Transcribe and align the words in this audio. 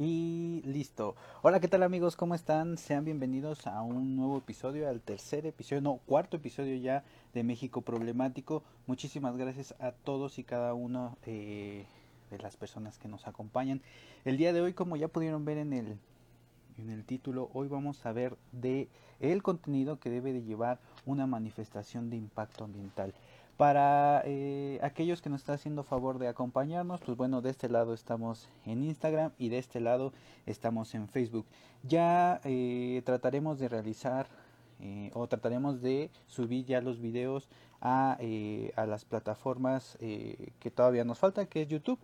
Y 0.00 0.62
listo. 0.64 1.16
Hola, 1.42 1.58
¿qué 1.58 1.66
tal 1.66 1.82
amigos? 1.82 2.14
¿Cómo 2.14 2.36
están? 2.36 2.78
Sean 2.78 3.04
bienvenidos 3.04 3.66
a 3.66 3.82
un 3.82 4.14
nuevo 4.14 4.38
episodio, 4.38 4.88
al 4.88 5.00
tercer 5.00 5.44
episodio, 5.44 5.82
no, 5.82 5.96
cuarto 6.06 6.36
episodio 6.36 6.76
ya 6.76 7.02
de 7.34 7.42
México 7.42 7.80
Problemático. 7.80 8.62
Muchísimas 8.86 9.36
gracias 9.36 9.74
a 9.80 9.90
todos 9.90 10.38
y 10.38 10.44
cada 10.44 10.72
uno 10.72 11.16
eh, 11.26 11.84
de 12.30 12.38
las 12.38 12.56
personas 12.56 12.96
que 12.96 13.08
nos 13.08 13.26
acompañan. 13.26 13.82
El 14.24 14.36
día 14.36 14.52
de 14.52 14.60
hoy, 14.60 14.72
como 14.72 14.94
ya 14.94 15.08
pudieron 15.08 15.44
ver 15.44 15.58
en 15.58 15.72
el, 15.72 15.98
en 16.78 16.90
el 16.90 17.04
título, 17.04 17.50
hoy 17.52 17.66
vamos 17.66 18.06
a 18.06 18.12
ver 18.12 18.36
de 18.52 18.88
el 19.18 19.42
contenido 19.42 19.98
que 19.98 20.10
debe 20.10 20.32
de 20.32 20.44
llevar 20.44 20.78
una 21.06 21.26
manifestación 21.26 22.08
de 22.08 22.16
impacto 22.18 22.62
ambiental. 22.62 23.14
Para 23.58 24.22
eh, 24.24 24.78
aquellos 24.84 25.20
que 25.20 25.30
nos 25.30 25.40
están 25.40 25.56
haciendo 25.56 25.82
favor 25.82 26.20
de 26.20 26.28
acompañarnos, 26.28 27.00
pues 27.00 27.18
bueno, 27.18 27.42
de 27.42 27.50
este 27.50 27.68
lado 27.68 27.92
estamos 27.92 28.48
en 28.64 28.84
Instagram 28.84 29.32
y 29.36 29.48
de 29.48 29.58
este 29.58 29.80
lado 29.80 30.12
estamos 30.46 30.94
en 30.94 31.08
Facebook. 31.08 31.44
Ya 31.82 32.40
eh, 32.44 33.02
trataremos 33.04 33.58
de 33.58 33.68
realizar 33.68 34.28
eh, 34.78 35.10
o 35.12 35.26
trataremos 35.26 35.82
de 35.82 36.12
subir 36.28 36.66
ya 36.66 36.80
los 36.80 37.00
videos 37.00 37.48
a, 37.80 38.16
las 38.76 39.04
plataformas 39.04 39.98
que 39.98 40.70
todavía 40.72 41.02
nos 41.02 41.18
falta, 41.18 41.46
que 41.46 41.62
es 41.62 41.68
YouTube. 41.68 41.98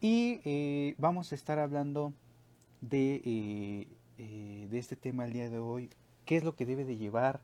Y 0.00 0.94
vamos 0.96 1.32
a 1.32 1.34
estar 1.34 1.58
hablando 1.58 2.14
de, 2.80 3.86
de 4.16 4.78
este 4.78 4.96
tema 4.96 5.26
el 5.26 5.34
día 5.34 5.50
de 5.50 5.58
hoy. 5.58 5.90
¿Qué 6.24 6.38
es 6.38 6.44
lo 6.44 6.56
que 6.56 6.64
debe 6.64 6.86
de 6.86 6.96
llevar 6.96 7.42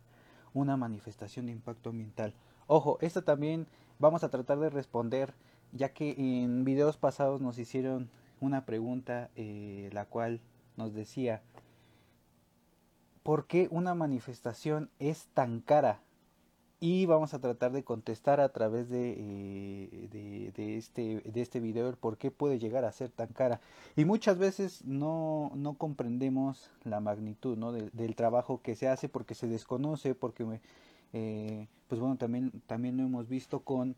una 0.54 0.78
manifestación 0.78 1.44
de 1.44 1.52
impacto 1.52 1.90
ambiental? 1.90 2.32
Ojo, 2.66 2.98
esto 3.00 3.22
también 3.22 3.66
vamos 3.98 4.24
a 4.24 4.30
tratar 4.30 4.58
de 4.58 4.70
responder, 4.70 5.34
ya 5.72 5.90
que 5.90 6.14
en 6.18 6.64
videos 6.64 6.96
pasados 6.96 7.40
nos 7.40 7.58
hicieron 7.58 8.08
una 8.40 8.64
pregunta, 8.64 9.30
eh, 9.36 9.90
la 9.92 10.06
cual 10.06 10.40
nos 10.76 10.94
decía, 10.94 11.42
¿por 13.22 13.46
qué 13.46 13.68
una 13.70 13.94
manifestación 13.94 14.90
es 14.98 15.26
tan 15.34 15.60
cara? 15.60 16.00
Y 16.80 17.06
vamos 17.06 17.32
a 17.32 17.40
tratar 17.40 17.72
de 17.72 17.84
contestar 17.84 18.40
a 18.40 18.50
través 18.50 18.90
de, 18.90 19.14
eh, 19.16 20.52
de, 20.54 20.76
este, 20.76 21.20
de 21.20 21.40
este 21.40 21.60
video 21.60 21.88
el 21.88 21.96
por 21.96 22.18
qué 22.18 22.30
puede 22.30 22.58
llegar 22.58 22.84
a 22.84 22.92
ser 22.92 23.10
tan 23.10 23.28
cara. 23.28 23.60
Y 23.96 24.04
muchas 24.04 24.38
veces 24.38 24.84
no, 24.84 25.50
no 25.54 25.74
comprendemos 25.74 26.70
la 26.82 27.00
magnitud 27.00 27.56
¿no? 27.56 27.72
del 27.72 28.16
trabajo 28.16 28.60
que 28.62 28.74
se 28.74 28.88
hace 28.88 29.08
porque 29.08 29.34
se 29.34 29.46
desconoce, 29.46 30.14
porque 30.14 30.44
eh, 31.16 31.68
pues 31.86 32.00
bueno, 32.00 32.16
también, 32.16 32.50
también 32.66 32.96
lo 32.96 33.04
hemos 33.04 33.28
visto 33.28 33.60
con 33.60 33.94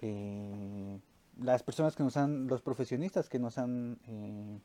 eh, 0.00 1.00
las 1.42 1.64
personas 1.64 1.96
que 1.96 2.04
nos 2.04 2.16
han, 2.16 2.46
los 2.46 2.62
profesionistas 2.62 3.28
que 3.28 3.40
nos 3.40 3.58
han, 3.58 3.98
eh, 4.06 4.60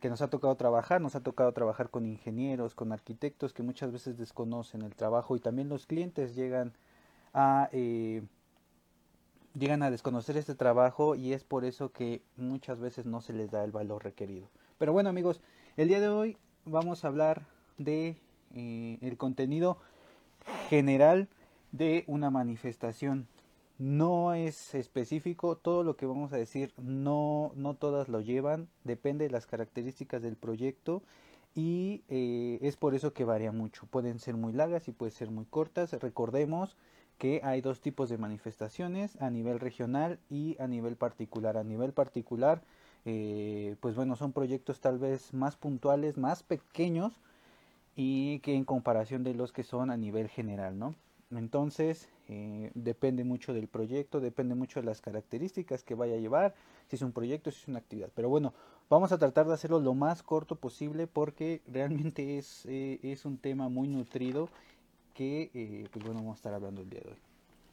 que 0.00 0.10
nos 0.10 0.20
ha 0.20 0.28
tocado 0.28 0.54
trabajar, 0.56 1.00
nos 1.00 1.14
ha 1.16 1.22
tocado 1.22 1.52
trabajar 1.52 1.88
con 1.88 2.04
ingenieros, 2.04 2.74
con 2.74 2.92
arquitectos 2.92 3.54
que 3.54 3.62
muchas 3.62 3.90
veces 3.90 4.18
desconocen 4.18 4.82
el 4.82 4.94
trabajo 4.94 5.34
y 5.34 5.40
también 5.40 5.70
los 5.70 5.86
clientes 5.86 6.34
llegan 6.34 6.74
a 7.32 7.70
llegan 9.54 9.82
a 9.82 9.90
desconocer 9.90 10.36
este 10.36 10.54
trabajo 10.54 11.14
y 11.14 11.32
es 11.32 11.42
por 11.42 11.64
eso 11.64 11.90
que 11.90 12.22
muchas 12.36 12.80
veces 12.80 13.06
no 13.06 13.22
se 13.22 13.32
les 13.32 13.50
da 13.50 13.64
el 13.64 13.72
valor 13.72 14.04
requerido. 14.04 14.48
Pero 14.76 14.92
bueno 14.92 15.08
amigos, 15.08 15.40
el 15.78 15.88
día 15.88 16.00
de 16.00 16.08
hoy 16.08 16.36
vamos 16.66 17.04
a 17.04 17.08
hablar 17.08 17.46
de 17.78 18.18
el 18.52 19.16
contenido 19.16 19.78
general 20.68 21.28
de 21.72 22.04
una 22.06 22.30
manifestación. 22.30 23.26
No 23.78 24.34
es 24.34 24.74
específico, 24.74 25.56
todo 25.56 25.84
lo 25.84 25.96
que 25.96 26.06
vamos 26.06 26.32
a 26.32 26.36
decir 26.36 26.72
no, 26.76 27.52
no 27.56 27.74
todas 27.74 28.08
lo 28.08 28.20
llevan, 28.20 28.68
depende 28.84 29.24
de 29.24 29.30
las 29.30 29.46
características 29.46 30.20
del 30.20 30.36
proyecto 30.36 31.02
y 31.54 32.02
eh, 32.08 32.58
es 32.62 32.76
por 32.76 32.94
eso 32.94 33.12
que 33.12 33.24
varía 33.24 33.52
mucho. 33.52 33.86
Pueden 33.86 34.18
ser 34.18 34.34
muy 34.36 34.52
largas 34.52 34.86
y 34.88 34.92
pueden 34.92 35.14
ser 35.14 35.30
muy 35.30 35.46
cortas. 35.46 35.92
Recordemos 35.94 36.76
que 37.18 37.40
hay 37.44 37.60
dos 37.60 37.80
tipos 37.80 38.08
de 38.08 38.18
manifestaciones, 38.18 39.20
a 39.20 39.30
nivel 39.30 39.60
regional 39.60 40.18
y 40.30 40.56
a 40.60 40.66
nivel 40.66 40.96
particular. 40.96 41.56
A 41.56 41.64
nivel 41.64 41.92
particular, 41.92 42.62
eh, 43.04 43.76
pues 43.80 43.94
bueno, 43.94 44.16
son 44.16 44.32
proyectos 44.32 44.80
tal 44.80 44.98
vez 44.98 45.34
más 45.34 45.56
puntuales, 45.56 46.16
más 46.16 46.42
pequeños, 46.42 47.20
y 47.96 48.40
que 48.40 48.54
en 48.54 48.64
comparación 48.64 49.24
de 49.24 49.34
los 49.34 49.52
que 49.52 49.62
son 49.62 49.90
a 49.90 49.96
nivel 49.96 50.28
general, 50.28 50.78
¿no? 50.78 50.94
Entonces, 51.30 52.08
eh, 52.28 52.72
depende 52.74 53.22
mucho 53.22 53.54
del 53.54 53.68
proyecto, 53.68 54.20
depende 54.20 54.54
mucho 54.54 54.80
de 54.80 54.86
las 54.86 55.00
características 55.00 55.84
que 55.84 55.94
vaya 55.94 56.14
a 56.14 56.18
llevar, 56.18 56.54
si 56.88 56.96
es 56.96 57.02
un 57.02 57.12
proyecto, 57.12 57.50
si 57.50 57.60
es 57.60 57.68
una 57.68 57.78
actividad. 57.78 58.10
Pero 58.14 58.28
bueno, 58.28 58.52
vamos 58.88 59.12
a 59.12 59.18
tratar 59.18 59.46
de 59.46 59.54
hacerlo 59.54 59.78
lo 59.78 59.94
más 59.94 60.22
corto 60.22 60.56
posible 60.56 61.06
porque 61.06 61.62
realmente 61.68 62.38
es, 62.38 62.66
eh, 62.66 62.98
es 63.02 63.24
un 63.24 63.38
tema 63.38 63.68
muy 63.68 63.86
nutrido 63.86 64.48
que, 65.14 65.50
eh, 65.54 65.86
pues 65.92 66.04
bueno, 66.04 66.20
vamos 66.20 66.34
a 66.34 66.38
estar 66.38 66.54
hablando 66.54 66.82
el 66.82 66.90
día 66.90 67.00
de 67.00 67.10
hoy. 67.10 67.18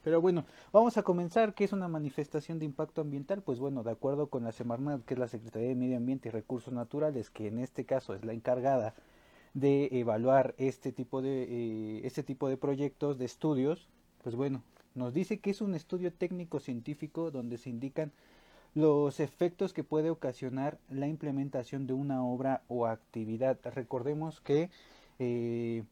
Pero 0.03 0.21
bueno, 0.21 0.45
vamos 0.71 0.97
a 0.97 1.03
comenzar. 1.03 1.53
¿Qué 1.53 1.63
es 1.65 1.73
una 1.73 1.87
manifestación 1.87 2.59
de 2.59 2.65
impacto 2.65 3.01
ambiental? 3.01 3.41
Pues 3.41 3.59
bueno, 3.59 3.83
de 3.83 3.91
acuerdo 3.91 4.27
con 4.27 4.43
la 4.43 4.51
Semarnat, 4.51 5.03
que 5.03 5.15
es 5.15 5.19
la 5.19 5.27
Secretaría 5.27 5.67
de 5.67 5.75
Medio 5.75 5.97
Ambiente 5.97 6.29
y 6.29 6.31
Recursos 6.31 6.73
Naturales, 6.73 7.29
que 7.29 7.47
en 7.47 7.59
este 7.59 7.85
caso 7.85 8.13
es 8.13 8.23
la 8.23 8.33
encargada 8.33 8.93
de 9.59 9.89
evaluar 9.91 10.53
este 10.59 10.91
tipo 10.91 11.23
de, 11.23 11.43
eh, 11.43 12.01
este 12.03 12.21
tipo 12.21 12.47
de 12.47 12.57
proyectos, 12.57 13.17
de 13.17 13.25
estudios, 13.25 13.87
pues 14.21 14.35
bueno, 14.35 14.61
nos 14.93 15.15
dice 15.15 15.39
que 15.39 15.49
es 15.49 15.61
un 15.61 15.73
estudio 15.73 16.13
técnico 16.13 16.59
científico 16.59 17.31
donde 17.31 17.57
se 17.57 17.71
indican 17.71 18.11
los 18.75 19.19
efectos 19.19 19.73
que 19.73 19.83
puede 19.83 20.11
ocasionar 20.11 20.77
la 20.89 21.07
implementación 21.07 21.87
de 21.87 21.93
una 21.93 22.23
obra 22.23 22.61
o 22.67 22.85
actividad. 22.85 23.57
Recordemos 23.73 24.41
que 24.41 24.69
eh, 25.17 25.83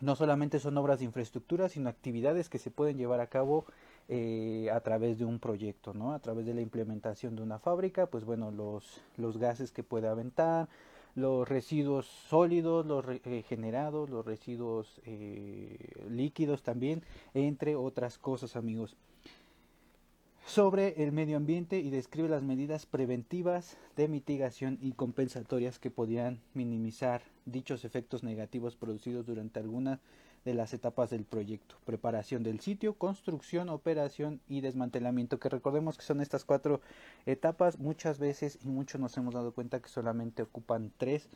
no 0.00 0.16
solamente 0.16 0.58
son 0.58 0.78
obras 0.78 1.00
de 1.00 1.04
infraestructura, 1.04 1.68
sino 1.68 1.90
actividades 1.90 2.48
que 2.48 2.58
se 2.58 2.70
pueden 2.70 2.96
llevar 2.96 3.20
a 3.20 3.26
cabo 3.26 3.66
eh, 4.08 4.70
a 4.72 4.80
través 4.80 5.18
de 5.18 5.26
un 5.26 5.38
proyecto, 5.38 5.92
¿no? 5.92 6.14
A 6.14 6.18
través 6.20 6.46
de 6.46 6.54
la 6.54 6.62
implementación 6.62 7.36
de 7.36 7.42
una 7.42 7.58
fábrica, 7.58 8.06
pues 8.06 8.24
bueno, 8.24 8.50
los, 8.50 9.02
los 9.18 9.36
gases 9.36 9.70
que 9.70 9.82
puede 9.82 10.08
aventar, 10.08 10.70
los 11.14 11.48
residuos 11.48 12.06
sólidos, 12.06 12.86
los 12.86 13.04
regenerados, 13.04 14.10
los 14.10 14.24
residuos 14.24 15.00
eh, 15.04 16.06
líquidos 16.08 16.62
también, 16.62 17.02
entre 17.34 17.76
otras 17.76 18.18
cosas 18.18 18.56
amigos. 18.56 18.96
Sobre 20.46 21.02
el 21.02 21.12
medio 21.12 21.36
ambiente 21.36 21.78
y 21.78 21.90
describe 21.90 22.28
las 22.28 22.42
medidas 22.42 22.84
preventivas 22.84 23.76
de 23.96 24.08
mitigación 24.08 24.78
y 24.80 24.92
compensatorias 24.92 25.78
que 25.78 25.90
podrían 25.90 26.40
minimizar 26.54 27.22
dichos 27.44 27.84
efectos 27.84 28.24
negativos 28.24 28.74
producidos 28.74 29.26
durante 29.26 29.60
alguna 29.60 30.00
de 30.44 30.54
las 30.54 30.72
etapas 30.72 31.10
del 31.10 31.24
proyecto. 31.24 31.76
Preparación 31.84 32.42
del 32.42 32.60
sitio, 32.60 32.94
construcción, 32.94 33.68
operación 33.68 34.40
y 34.48 34.60
desmantelamiento, 34.60 35.38
que 35.38 35.48
recordemos 35.48 35.98
que 35.98 36.04
son 36.04 36.20
estas 36.20 36.44
cuatro 36.44 36.80
etapas. 37.26 37.78
Muchas 37.78 38.18
veces 38.18 38.58
y 38.64 38.68
muchos 38.68 39.00
nos 39.00 39.16
hemos 39.16 39.34
dado 39.34 39.52
cuenta 39.52 39.80
que 39.80 39.88
solamente 39.88 40.42
ocupan 40.42 40.92
tres, 40.96 41.28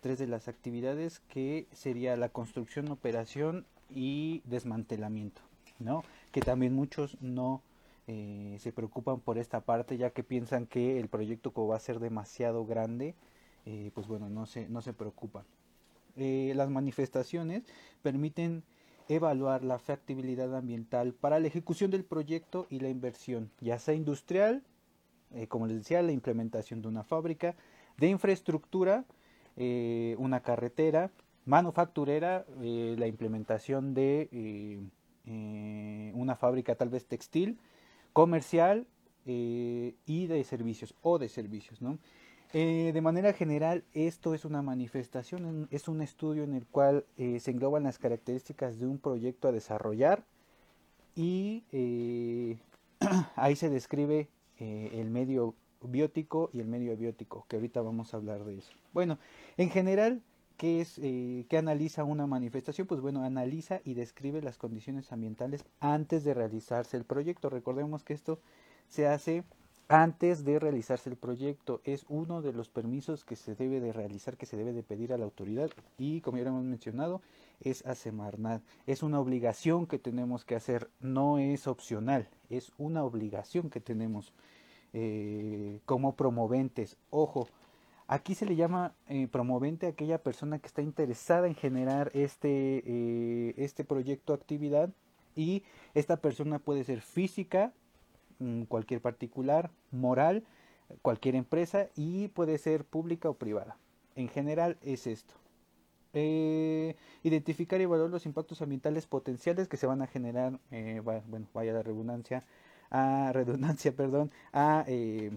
tres 0.00 0.18
de 0.18 0.26
las 0.26 0.48
actividades 0.48 1.20
que 1.28 1.66
sería 1.72 2.16
la 2.16 2.28
construcción, 2.30 2.90
operación 2.90 3.66
y 3.90 4.42
desmantelamiento, 4.44 5.40
¿no? 5.78 6.02
Que 6.32 6.40
también 6.40 6.74
muchos 6.74 7.16
no 7.20 7.62
eh, 8.06 8.56
se 8.58 8.72
preocupan 8.72 9.20
por 9.20 9.38
esta 9.38 9.60
parte 9.60 9.98
ya 9.98 10.10
que 10.10 10.24
piensan 10.24 10.66
que 10.66 10.98
el 10.98 11.08
proyecto 11.08 11.52
como 11.52 11.68
va 11.68 11.76
a 11.76 11.80
ser 11.80 12.00
demasiado 12.00 12.64
grande, 12.66 13.14
eh, 13.66 13.90
pues 13.94 14.06
bueno, 14.06 14.28
no 14.28 14.46
se, 14.46 14.68
no 14.68 14.82
se 14.82 14.92
preocupan. 14.92 15.44
Eh, 16.16 16.52
las 16.56 16.70
manifestaciones 16.70 17.64
permiten 18.02 18.64
evaluar 19.08 19.64
la 19.64 19.78
factibilidad 19.78 20.54
ambiental 20.56 21.14
para 21.14 21.38
la 21.38 21.46
ejecución 21.46 21.90
del 21.90 22.04
proyecto 22.04 22.66
y 22.70 22.80
la 22.80 22.88
inversión, 22.88 23.50
ya 23.60 23.78
sea 23.78 23.94
industrial, 23.94 24.62
eh, 25.32 25.46
como 25.46 25.66
les 25.66 25.78
decía, 25.78 26.02
la 26.02 26.12
implementación 26.12 26.82
de 26.82 26.88
una 26.88 27.04
fábrica, 27.04 27.54
de 27.96 28.08
infraestructura, 28.08 29.04
eh, 29.56 30.14
una 30.18 30.40
carretera, 30.40 31.10
manufacturera, 31.44 32.44
la 32.60 33.06
implementación 33.06 33.94
de 33.94 34.90
una 36.14 36.36
fábrica 36.36 36.74
tal 36.74 36.90
vez 36.90 37.06
textil, 37.06 37.58
comercial 38.12 38.86
y 39.24 40.26
de 40.26 40.44
servicios 40.44 40.94
o 41.00 41.18
de 41.18 41.30
servicios, 41.30 41.80
¿no? 41.80 41.98
Eh, 42.54 42.92
de 42.94 43.00
manera 43.02 43.34
general, 43.34 43.84
esto 43.92 44.32
es 44.32 44.46
una 44.46 44.62
manifestación, 44.62 45.68
es 45.70 45.86
un 45.86 46.00
estudio 46.00 46.44
en 46.44 46.54
el 46.54 46.66
cual 46.66 47.04
eh, 47.18 47.40
se 47.40 47.50
engloban 47.50 47.82
las 47.82 47.98
características 47.98 48.78
de 48.78 48.86
un 48.86 48.98
proyecto 48.98 49.48
a 49.48 49.52
desarrollar 49.52 50.24
y 51.14 51.64
eh, 51.72 52.56
ahí 53.36 53.54
se 53.54 53.68
describe 53.68 54.28
el 54.60 55.08
medio 55.10 55.54
biótico 55.82 56.50
y 56.52 56.58
el 56.58 56.66
medio 56.66 56.92
abiótico, 56.92 57.46
que 57.48 57.54
ahorita 57.54 57.80
vamos 57.80 58.12
a 58.12 58.16
hablar 58.16 58.44
de 58.44 58.58
eso. 58.58 58.72
Bueno, 58.92 59.18
en 59.56 59.70
general, 59.70 60.20
¿qué, 60.56 60.80
es, 60.80 60.96
¿qué 60.96 61.56
analiza 61.56 62.02
una 62.02 62.26
manifestación? 62.26 62.88
Pues 62.88 63.00
bueno, 63.00 63.22
analiza 63.22 63.80
y 63.84 63.94
describe 63.94 64.42
las 64.42 64.58
condiciones 64.58 65.12
ambientales 65.12 65.64
antes 65.78 66.24
de 66.24 66.34
realizarse 66.34 66.96
el 66.96 67.04
proyecto. 67.04 67.50
Recordemos 67.50 68.02
que 68.02 68.14
esto 68.14 68.40
se 68.88 69.06
hace 69.06 69.44
antes 69.88 70.44
de 70.44 70.58
realizarse 70.58 71.08
el 71.08 71.16
proyecto. 71.16 71.80
Es 71.84 72.04
uno 72.08 72.42
de 72.42 72.52
los 72.52 72.68
permisos 72.68 73.24
que 73.24 73.36
se 73.36 73.54
debe 73.54 73.80
de 73.80 73.92
realizar, 73.92 74.36
que 74.36 74.46
se 74.46 74.56
debe 74.56 74.72
de 74.72 74.82
pedir 74.82 75.12
a 75.12 75.18
la 75.18 75.24
autoridad 75.24 75.70
y 75.96 76.20
como 76.20 76.36
ya 76.36 76.46
hemos 76.46 76.64
mencionado, 76.64 77.22
es 77.60 77.84
a 77.86 77.94
Semarnat. 77.94 78.62
Es 78.86 79.02
una 79.02 79.18
obligación 79.18 79.86
que 79.86 79.98
tenemos 79.98 80.44
que 80.44 80.54
hacer, 80.54 80.90
no 81.00 81.38
es 81.38 81.66
opcional, 81.66 82.28
es 82.50 82.72
una 82.76 83.02
obligación 83.02 83.70
que 83.70 83.80
tenemos 83.80 84.32
eh, 84.92 85.80
como 85.86 86.16
promoventes. 86.16 86.96
Ojo, 87.10 87.48
aquí 88.06 88.34
se 88.34 88.46
le 88.46 88.56
llama 88.56 88.94
eh, 89.08 89.26
promovente 89.26 89.86
a 89.86 89.90
aquella 89.90 90.22
persona 90.22 90.58
que 90.58 90.66
está 90.66 90.82
interesada 90.82 91.46
en 91.46 91.54
generar 91.54 92.10
este, 92.14 92.82
eh, 92.84 93.54
este 93.56 93.84
proyecto 93.84 94.34
actividad 94.34 94.90
y 95.34 95.62
esta 95.94 96.16
persona 96.16 96.58
puede 96.58 96.84
ser 96.84 97.00
física, 97.00 97.72
cualquier 98.68 99.00
particular, 99.00 99.70
moral, 99.90 100.44
cualquier 101.02 101.34
empresa 101.34 101.88
y 101.96 102.28
puede 102.28 102.58
ser 102.58 102.84
pública 102.84 103.28
o 103.28 103.34
privada. 103.34 103.76
En 104.14 104.28
general 104.28 104.78
es 104.82 105.06
esto. 105.06 105.34
Eh, 106.14 106.96
identificar 107.22 107.80
y 107.80 107.84
evaluar 107.84 108.10
los 108.10 108.26
impactos 108.26 108.62
ambientales 108.62 109.06
potenciales 109.06 109.68
que 109.68 109.76
se 109.76 109.86
van 109.86 110.02
a 110.02 110.06
generar, 110.06 110.58
eh, 110.70 111.00
bueno, 111.04 111.46
vaya 111.52 111.72
la 111.72 111.82
redundancia, 111.82 112.44
a 112.90 113.30
redundancia, 113.34 113.92
perdón, 113.92 114.30
a, 114.52 114.84
eh, 114.88 115.30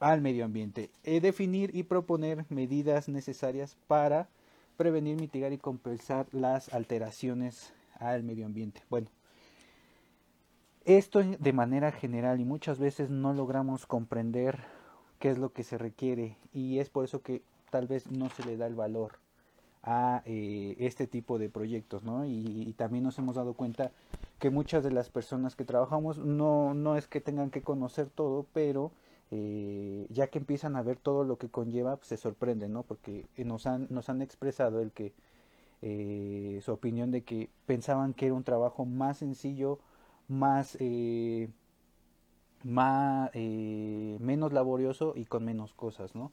al 0.00 0.20
medio 0.20 0.44
ambiente. 0.44 0.90
definir 1.04 1.70
y 1.74 1.84
proponer 1.84 2.46
medidas 2.48 3.08
necesarias 3.08 3.76
para 3.86 4.28
prevenir, 4.76 5.20
mitigar 5.20 5.52
y 5.52 5.58
compensar 5.58 6.26
las 6.32 6.72
alteraciones 6.72 7.72
al 8.00 8.22
medio 8.24 8.46
ambiente. 8.46 8.82
Bueno, 8.88 9.08
esto 10.84 11.22
de 11.22 11.52
manera 11.52 11.92
general 11.92 12.40
y 12.40 12.44
muchas 12.44 12.78
veces 12.78 13.10
no 13.10 13.32
logramos 13.32 13.86
comprender 13.86 14.60
qué 15.18 15.30
es 15.30 15.38
lo 15.38 15.52
que 15.52 15.62
se 15.62 15.78
requiere 15.78 16.36
y 16.52 16.78
es 16.78 16.90
por 16.90 17.04
eso 17.04 17.22
que 17.22 17.42
tal 17.70 17.86
vez 17.86 18.10
no 18.10 18.28
se 18.30 18.44
le 18.44 18.56
da 18.56 18.66
el 18.66 18.74
valor 18.74 19.12
a 19.82 20.22
eh, 20.26 20.76
este 20.78 21.06
tipo 21.06 21.38
de 21.38 21.48
proyectos, 21.48 22.04
¿no? 22.04 22.24
Y, 22.24 22.72
también 22.76 23.04
nos 23.04 23.18
hemos 23.18 23.36
dado 23.36 23.54
cuenta 23.54 23.90
que 24.38 24.50
muchas 24.50 24.84
de 24.84 24.92
las 24.92 25.10
personas 25.10 25.56
que 25.56 25.64
trabajamos 25.64 26.18
no, 26.18 26.74
no 26.74 26.96
es 26.96 27.06
que 27.08 27.20
tengan 27.20 27.50
que 27.50 27.62
conocer 27.62 28.08
todo, 28.08 28.46
pero 28.52 28.92
eh, 29.30 30.06
ya 30.10 30.28
que 30.28 30.38
empiezan 30.38 30.76
a 30.76 30.82
ver 30.82 30.98
todo 30.98 31.24
lo 31.24 31.36
que 31.36 31.48
conlleva, 31.48 31.96
pues 31.96 32.08
se 32.08 32.16
sorprenden, 32.16 32.72
¿no? 32.72 32.82
Porque 32.82 33.26
nos 33.38 33.66
han, 33.66 33.88
nos 33.90 34.08
han 34.08 34.22
expresado 34.22 34.80
el 34.80 34.92
que 34.92 35.12
eh, 35.82 36.60
su 36.64 36.72
opinión 36.72 37.10
de 37.10 37.22
que 37.22 37.50
pensaban 37.66 38.14
que 38.14 38.26
era 38.26 38.34
un 38.34 38.44
trabajo 38.44 38.84
más 38.84 39.18
sencillo, 39.18 39.80
más, 40.32 40.76
eh, 40.80 41.48
más 42.64 43.30
eh, 43.34 44.16
menos 44.20 44.52
laborioso 44.52 45.12
y 45.14 45.26
con 45.26 45.44
menos 45.44 45.74
cosas, 45.74 46.14
¿no? 46.14 46.32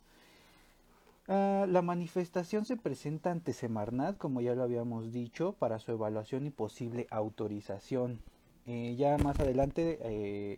Ah, 1.27 1.65
la 1.67 1.81
manifestación 1.81 2.65
se 2.65 2.77
presenta 2.77 3.29
ante 3.29 3.53
Semarnat, 3.53 4.17
como 4.17 4.41
ya 4.41 4.55
lo 4.55 4.63
habíamos 4.63 5.11
dicho, 5.11 5.53
para 5.53 5.79
su 5.79 5.91
evaluación 5.91 6.47
y 6.47 6.49
posible 6.49 7.07
autorización. 7.11 8.21
ya 8.65 9.17
más 9.17 9.39
adelante, 9.39 9.99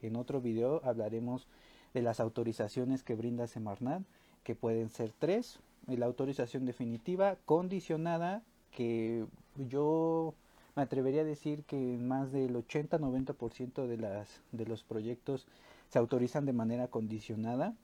en 0.05 0.15
otro 0.17 0.41
video, 0.41 0.81
hablaremos 0.83 1.47
de 1.93 2.01
las 2.01 2.19
autorizaciones 2.19 3.03
que 3.03 3.15
brinda 3.15 3.47
Semarnat, 3.47 4.03
que 4.43 4.55
pueden 4.55 4.89
ser 4.89 5.13
tres. 5.17 5.59
La 5.87 6.05
autorización 6.05 6.65
definitiva, 6.65 7.37
condicionada 7.45 8.43
que 8.71 9.25
yo 9.57 10.35
me 10.75 10.83
atrevería 10.83 11.21
a 11.21 11.25
decir 11.25 11.63
que 11.63 11.75
más 11.75 12.31
del 12.31 12.55
80-90% 12.55 13.87
de, 13.87 13.97
las, 13.97 14.41
de 14.51 14.65
los 14.65 14.83
proyectos 14.83 15.47
se 15.89 15.99
autorizan 15.99 16.45
de 16.45 16.53
manera 16.53 16.87
condicionada 16.87 17.75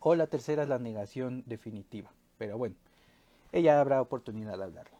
o 0.00 0.14
la 0.14 0.28
tercera 0.28 0.62
es 0.62 0.68
la 0.68 0.78
negación 0.78 1.42
definitiva. 1.46 2.10
Pero 2.38 2.56
bueno, 2.56 2.76
ella 3.52 3.80
habrá 3.80 4.00
oportunidad 4.00 4.56
de 4.58 4.64
hablarlo. 4.64 4.96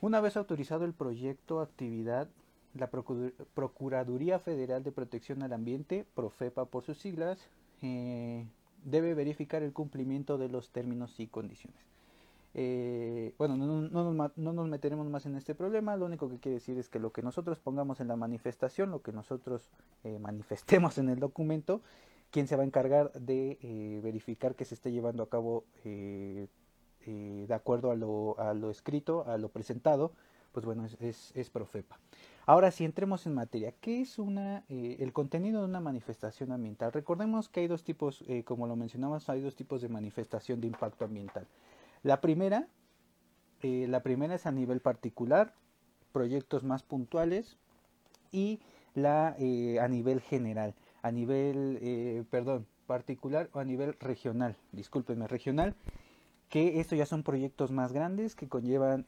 Una 0.00 0.20
vez 0.20 0.36
autorizado 0.36 0.84
el 0.84 0.92
proyecto 0.92 1.60
actividad, 1.60 2.28
la 2.74 2.90
Procuraduría 2.90 4.38
Federal 4.38 4.84
de 4.84 4.92
Protección 4.92 5.42
al 5.42 5.54
Ambiente, 5.54 6.04
Profepa 6.14 6.66
por 6.66 6.84
sus 6.84 6.98
siglas, 6.98 7.38
eh, 7.80 8.44
debe 8.84 9.14
verificar 9.14 9.62
el 9.62 9.72
cumplimiento 9.72 10.36
de 10.36 10.50
los 10.50 10.70
términos 10.70 11.18
y 11.18 11.26
condiciones. 11.26 11.80
Eh, 12.58 13.34
bueno, 13.36 13.54
no, 13.58 13.82
no, 13.82 14.52
nos 14.52 14.68
meteremos 14.68 15.06
más 15.10 15.26
en 15.26 15.36
este 15.36 15.54
problema, 15.54 15.94
lo 15.94 16.06
único 16.06 16.30
que 16.30 16.38
quiere 16.38 16.54
decir 16.54 16.78
es 16.78 16.88
que 16.88 16.98
lo 16.98 17.12
que 17.12 17.20
nosotros 17.20 17.60
pongamos 17.60 18.00
en 18.00 18.08
la 18.08 18.16
manifestación, 18.16 18.90
lo 18.90 19.02
que 19.02 19.12
nosotros 19.12 19.68
eh, 20.04 20.18
manifestemos 20.18 20.96
en 20.96 21.10
el 21.10 21.20
documento, 21.20 21.82
quien 22.30 22.48
se 22.48 22.56
va 22.56 22.62
a 22.62 22.66
encargar 22.66 23.12
de 23.12 23.58
eh, 23.60 24.00
verificar 24.02 24.54
que 24.54 24.64
se 24.64 24.74
esté 24.74 24.90
llevando 24.90 25.22
a 25.22 25.28
cabo 25.28 25.64
de 25.84 26.48
acuerdo 27.54 27.90
a 27.90 28.54
lo, 28.54 28.70
escrito, 28.70 29.26
a 29.26 29.36
lo 29.36 29.50
presentado, 29.50 30.12
pues 30.52 30.64
bueno, 30.64 30.86
es, 31.00 31.36
es, 31.36 31.50
Profepa. 31.50 31.98
Ahora, 32.46 32.70
si 32.70 32.86
entremos 32.86 33.26
en 33.26 33.34
materia, 33.34 33.74
¿qué 33.82 34.00
es 34.00 34.18
una, 34.18 34.64
el 34.68 35.12
contenido 35.12 35.60
de 35.60 35.66
una 35.66 35.80
manifestación 35.80 36.52
ambiental? 36.52 36.90
Recordemos 36.92 37.50
que 37.50 37.60
hay 37.60 37.66
dos 37.68 37.84
tipos, 37.84 38.24
como 38.46 38.66
lo 38.66 38.76
mencionamos, 38.76 39.28
hay 39.28 39.42
dos 39.42 39.54
tipos 39.54 39.82
de 39.82 39.88
manifestación 39.90 40.60
de 40.62 40.68
impacto 40.68 41.04
ambiental. 41.04 41.46
La 42.06 42.20
primera, 42.20 42.68
eh, 43.62 43.86
la 43.88 44.04
primera 44.04 44.36
es 44.36 44.46
a 44.46 44.52
nivel 44.52 44.80
particular, 44.80 45.54
proyectos 46.12 46.62
más 46.62 46.84
puntuales 46.84 47.58
y 48.30 48.60
la 48.94 49.34
eh, 49.40 49.80
a 49.80 49.88
nivel 49.88 50.20
general, 50.20 50.76
a 51.02 51.10
nivel, 51.10 51.80
eh, 51.82 52.22
perdón, 52.30 52.68
particular 52.86 53.50
o 53.54 53.58
a 53.58 53.64
nivel 53.64 53.94
regional, 53.98 54.54
discúlpenme, 54.70 55.26
regional, 55.26 55.74
que 56.48 56.78
estos 56.78 56.96
ya 56.96 57.06
son 57.06 57.24
proyectos 57.24 57.72
más 57.72 57.92
grandes 57.92 58.36
que 58.36 58.48
conllevan 58.48 59.04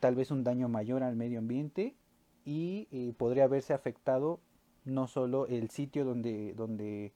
tal 0.00 0.14
vez 0.14 0.30
un 0.30 0.44
daño 0.44 0.70
mayor 0.70 1.02
al 1.02 1.16
medio 1.16 1.40
ambiente 1.40 1.94
y 2.46 3.12
podría 3.18 3.44
haberse 3.44 3.74
afectado 3.74 4.40
no 4.86 5.08
solo 5.08 5.46
el 5.46 5.68
sitio 5.68 6.06
donde, 6.06 6.54
donde, 6.54 7.12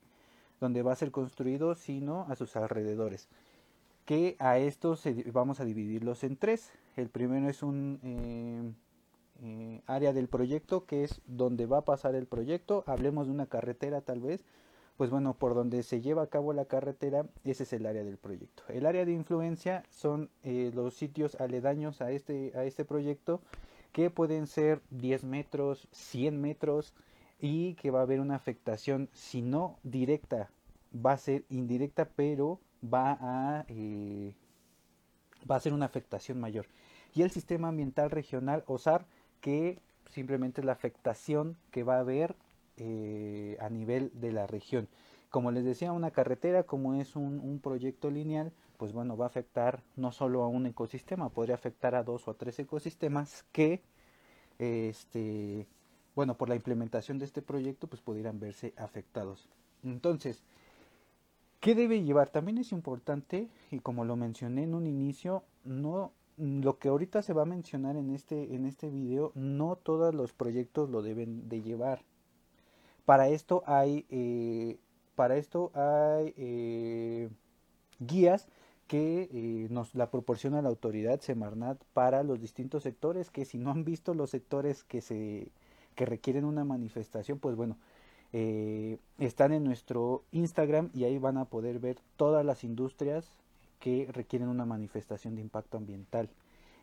donde 0.59 0.83
va 0.83 0.91
a 0.91 0.95
ser 0.95 1.09
construido, 1.09 1.73
sino 1.73 2.27
a 2.29 2.35
sus 2.35 2.55
alrededores 2.55 3.27
que 4.09 4.35
a 4.39 4.57
estos 4.57 5.03
vamos 5.31 5.59
a 5.59 5.65
dividirlos 5.65 6.23
en 6.23 6.35
tres. 6.35 6.71
El 6.95 7.09
primero 7.09 7.47
es 7.47 7.61
un 7.61 7.99
eh, 8.01 8.73
eh, 9.43 9.83
área 9.85 10.13
del 10.13 10.27
proyecto 10.27 10.87
que 10.87 11.03
es 11.03 11.21
donde 11.27 11.67
va 11.67 11.77
a 11.77 11.85
pasar 11.85 12.15
el 12.15 12.25
proyecto. 12.25 12.83
Hablemos 12.87 13.27
de 13.27 13.33
una 13.33 13.45
carretera 13.45 14.01
tal 14.01 14.19
vez. 14.19 14.43
Pues 14.97 15.11
bueno, 15.11 15.35
por 15.35 15.53
donde 15.53 15.83
se 15.83 16.01
lleva 16.01 16.23
a 16.23 16.27
cabo 16.27 16.53
la 16.53 16.65
carretera, 16.65 17.27
ese 17.43 17.61
es 17.61 17.73
el 17.73 17.85
área 17.85 18.03
del 18.03 18.17
proyecto. 18.17 18.63
El 18.69 18.87
área 18.87 19.05
de 19.05 19.11
influencia 19.11 19.83
son 19.91 20.31
eh, 20.41 20.71
los 20.73 20.95
sitios 20.95 21.35
aledaños 21.35 22.01
a 22.01 22.09
este, 22.09 22.51
a 22.55 22.63
este 22.63 22.85
proyecto 22.85 23.43
que 23.91 24.09
pueden 24.09 24.47
ser 24.47 24.81
10 24.89 25.23
metros, 25.23 25.87
100 25.91 26.41
metros 26.41 26.95
y 27.39 27.75
que 27.75 27.91
va 27.91 27.99
a 27.99 28.03
haber 28.03 28.21
una 28.21 28.37
afectación, 28.37 29.07
si 29.13 29.43
no 29.43 29.77
directa, 29.83 30.49
va 30.95 31.11
a 31.11 31.17
ser 31.17 31.45
indirecta, 31.47 32.09
pero 32.15 32.59
va 32.83 33.17
a, 33.21 33.65
eh, 33.67 34.33
va 35.49 35.55
a 35.55 35.59
ser 35.59 35.73
una 35.73 35.85
afectación 35.85 36.39
mayor. 36.39 36.67
Y 37.13 37.21
el 37.21 37.31
sistema 37.31 37.69
ambiental 37.69 38.11
regional 38.11 38.63
OSAR, 38.67 39.05
que 39.41 39.79
simplemente 40.09 40.61
es 40.61 40.65
la 40.65 40.73
afectación 40.73 41.57
que 41.71 41.83
va 41.83 41.95
a 41.95 41.99
haber 41.99 42.35
eh, 42.77 43.57
a 43.59 43.69
nivel 43.69 44.11
de 44.13 44.31
la 44.31 44.47
región. 44.47 44.87
Como 45.29 45.51
les 45.51 45.63
decía, 45.63 45.91
una 45.91 46.11
carretera, 46.11 46.63
como 46.63 46.95
es 46.95 47.15
un, 47.15 47.59
proyecto 47.61 48.09
lineal, 48.09 48.51
pues 48.77 48.93
bueno, 48.93 49.15
va 49.15 49.25
a 49.25 49.27
afectar 49.27 49.83
no 49.95 50.11
solo 50.11 50.43
a 50.43 50.47
un 50.47 50.65
ecosistema, 50.65 51.29
podría 51.29 51.55
afectar 51.55 51.93
a 51.93 52.03
dos 52.03 52.27
o 52.27 52.31
a 52.31 52.33
tres 52.33 52.57
ecosistemas 52.57 53.43
que, 53.51 53.83
este, 54.57 55.67
bueno, 56.15 56.35
por 56.35 56.49
la 56.49 56.55
implementación 56.55 57.19
de 57.19 57.25
este 57.25 57.41
proyecto, 57.41 57.87
pues 57.87 58.01
pudieran 58.01 58.39
verse 58.39 58.73
afectados. 58.77 59.49
Entonces, 59.83 60.41
¿Qué 61.59 61.75
debe 61.75 62.03
llevar? 62.03 62.29
También 62.29 62.57
es 62.57 62.71
importante, 62.71 63.49
y 63.69 63.79
como 63.79 64.05
lo 64.05 64.15
mencioné 64.15 64.63
en 64.63 64.73
un 64.75 64.87
inicio, 64.87 65.43
no 65.65 66.13
lo 66.37 66.79
que 66.79 66.87
ahorita 66.87 67.21
se 67.21 67.33
va 67.33 67.41
a 67.41 67.45
mencionar 67.45 67.97
en 67.97 68.11
este, 68.11 68.55
en 68.55 68.65
este 68.65 68.89
video, 68.89 69.33
no 69.35 69.75
todos 69.75 70.15
los 70.15 70.31
proyectos 70.31 70.89
lo 70.89 71.01
deben 71.01 71.49
de 71.49 71.61
llevar. 71.61 72.01
Para 73.05 73.27
esto 73.27 73.61
hay, 73.65 74.05
eh, 74.09 74.77
para 75.15 75.35
esto 75.35 75.71
hay 75.73 76.33
eh, 76.37 77.29
guías 77.99 78.47
que 78.87 79.29
eh, 79.33 79.67
nos 79.69 79.95
la 79.95 80.09
proporciona 80.09 80.61
la 80.61 80.69
autoridad 80.69 81.19
Semarnat 81.19 81.83
para 81.93 82.23
los 82.23 82.39
distintos 82.39 82.83
sectores, 82.83 83.29
que 83.31 83.43
si 83.43 83.57
no 83.57 83.71
han 83.71 83.83
visto 83.83 84.13
los 84.13 84.29
sectores 84.29 84.85
que 84.85 85.01
se 85.01 85.51
que 85.95 86.05
requieren 86.05 86.45
una 86.45 86.63
manifestación, 86.63 87.39
pues 87.39 87.57
bueno, 87.57 87.77
eh, 88.31 88.97
están 89.17 89.53
en 89.53 89.63
nuestro 89.63 90.23
Instagram 90.31 90.89
y 90.93 91.03
ahí 91.03 91.17
van 91.17 91.37
a 91.37 91.45
poder 91.45 91.79
ver 91.79 91.97
todas 92.15 92.45
las 92.45 92.63
industrias 92.63 93.33
que 93.79 94.07
requieren 94.11 94.49
una 94.49 94.65
manifestación 94.65 95.35
de 95.35 95.41
impacto 95.41 95.77
ambiental. 95.77 96.29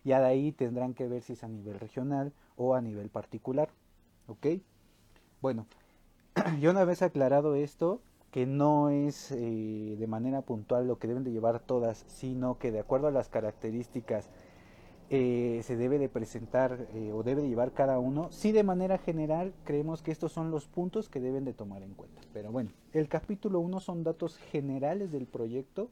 Ya 0.04 0.20
de 0.20 0.26
ahí 0.26 0.52
tendrán 0.52 0.94
que 0.94 1.08
ver 1.08 1.22
si 1.22 1.34
es 1.34 1.44
a 1.44 1.48
nivel 1.48 1.78
regional 1.78 2.32
o 2.56 2.74
a 2.74 2.80
nivel 2.80 3.08
particular. 3.10 3.68
¿Ok? 4.28 4.46
Bueno, 5.40 5.66
y 6.60 6.66
una 6.66 6.84
vez 6.84 7.02
aclarado 7.02 7.54
esto, 7.54 8.00
que 8.30 8.46
no 8.46 8.90
es 8.90 9.32
eh, 9.32 9.96
de 9.98 10.06
manera 10.06 10.42
puntual 10.42 10.86
lo 10.86 10.98
que 10.98 11.08
deben 11.08 11.24
de 11.24 11.32
llevar 11.32 11.60
todas, 11.60 12.04
sino 12.08 12.58
que 12.58 12.72
de 12.72 12.80
acuerdo 12.80 13.08
a 13.08 13.12
las 13.12 13.28
características 13.28 14.28
eh, 15.08 15.60
se 15.62 15.76
debe 15.76 15.98
de 15.98 16.08
presentar 16.08 16.88
eh, 16.94 17.12
o 17.12 17.22
debe 17.22 17.42
de 17.42 17.48
llevar 17.48 17.72
cada 17.72 18.00
uno. 18.00 18.28
Sí, 18.32 18.50
de 18.50 18.64
manera 18.64 18.98
general 18.98 19.54
creemos 19.64 20.02
que 20.02 20.10
estos 20.10 20.32
son 20.32 20.50
los 20.50 20.66
puntos 20.66 21.08
que 21.08 21.20
deben 21.20 21.44
de 21.44 21.52
tomar 21.52 21.82
en 21.82 21.94
cuenta. 21.94 22.22
Pero 22.32 22.50
bueno, 22.50 22.70
el 22.92 23.08
capítulo 23.08 23.60
1 23.60 23.78
son 23.78 24.02
datos 24.02 24.36
generales 24.36 25.12
del 25.12 25.26
proyecto, 25.26 25.90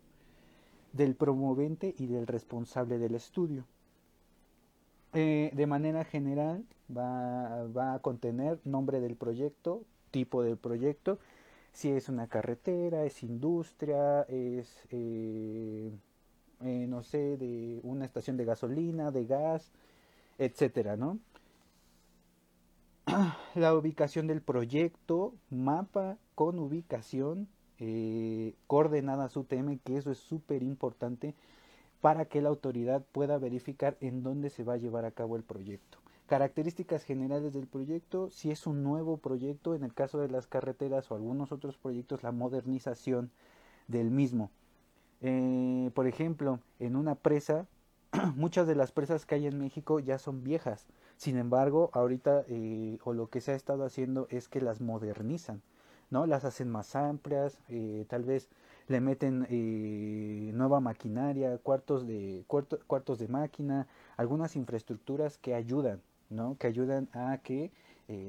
del 0.93 1.15
promovente 1.15 1.95
y 1.97 2.07
del 2.07 2.27
responsable 2.27 2.99
del 2.99 3.15
estudio. 3.15 3.65
Eh, 5.13 5.53
de 5.55 5.67
manera 5.67 6.05
general 6.05 6.65
va, 6.95 7.95
a 7.95 7.99
contener 8.01 8.59
nombre 8.65 9.01
del 9.01 9.15
proyecto, 9.15 9.85
tipo 10.11 10.43
del 10.43 10.57
proyecto, 10.57 11.21
si 11.73 11.91
es 11.91 12.09
una 12.09 12.27
carretera, 12.27 13.05
es 13.05 13.23
industria, 13.23 14.23
es 14.23 14.87
eh, 16.63 16.87
no 16.89 17.03
sé, 17.03 17.37
de 17.37 17.81
una 17.83 18.05
estación 18.05 18.37
de 18.37 18.45
gasolina, 18.45 19.11
de 19.11 19.27
gas, 19.27 19.71
etcétera, 20.39 20.97
¿no? 20.97 21.19
La 23.55 23.75
ubicación 23.75 24.27
del 24.27 24.43
proyecto, 24.43 25.35
mapa 25.51 26.17
con 26.35 26.59
ubicación, 26.59 27.49
eh, 27.79 28.55
coordenadas 28.67 29.37
UTM, 29.37 29.79
que 29.79 29.97
eso 29.97 30.11
es 30.11 30.19
súper 30.19 30.63
importante 30.63 31.35
para 32.01 32.27
que 32.27 32.43
la 32.43 32.51
autoridad 32.51 33.03
pueda 33.13 33.39
verificar 33.39 33.97
en 34.01 34.23
dónde 34.23 34.51
se 34.51 34.63
va 34.63 34.75
a 34.75 34.79
llevar 34.79 35.05
a 35.05 35.11
cabo 35.11 35.37
el 35.37 35.43
proyecto. 35.43 35.99
Características 36.27 37.05
generales 37.05 37.53
del 37.53 37.67
proyecto, 37.67 38.31
si 38.31 38.51
es 38.51 38.67
un 38.67 38.83
nuevo 38.83 39.19
proyecto, 39.19 39.75
en 39.75 39.85
el 39.85 39.93
caso 39.93 40.19
de 40.19 40.29
las 40.29 40.47
carreteras 40.47 41.11
o 41.11 41.15
algunos 41.15 41.53
otros 41.53 41.77
proyectos, 41.77 42.23
la 42.23 42.33
modernización 42.33 43.31
del 43.89 44.11
mismo. 44.11 44.51
Eh, 45.27 45.91
por 45.95 46.07
ejemplo, 46.07 46.61
en 46.79 46.97
una 46.97 47.15
presa, 47.15 47.67
muchas 48.37 48.67
de 48.67 48.75
las 48.75 48.93
presas 48.93 49.25
que 49.25 49.35
hay 49.35 49.47
en 49.47 49.59
México 49.59 49.99
ya 49.99 50.19
son 50.19 50.45
viejas. 50.45 50.87
Sin 51.17 51.39
embargo, 51.39 51.89
ahorita 51.95 52.45
eh, 52.49 52.99
o 53.05 53.15
lo 53.15 53.31
que 53.31 53.41
se 53.41 53.53
ha 53.53 53.55
estado 53.55 53.85
haciendo 53.87 54.27
es 54.29 54.49
que 54.51 54.61
las 54.61 54.83
modernizan, 54.83 55.63
¿no? 56.11 56.27
Las 56.27 56.45
hacen 56.45 56.69
más 56.69 56.95
amplias, 56.95 57.57
eh, 57.71 58.05
tal 58.07 58.25
vez 58.25 58.51
le 58.87 59.01
meten 59.01 59.47
nueva 60.55 60.81
maquinaria, 60.81 61.57
cuartos 61.57 62.07
de 62.07 62.45
cuartos 62.47 63.19
de 63.19 63.29
máquina, 63.29 63.87
algunas 64.19 64.57
infraestructuras 64.57 65.39
que 65.39 65.55
ayudan, 65.55 66.03
¿no? 66.29 66.59
Que 66.59 66.67
ayudan 66.67 67.09
a 67.15 67.39
que, 67.39 67.73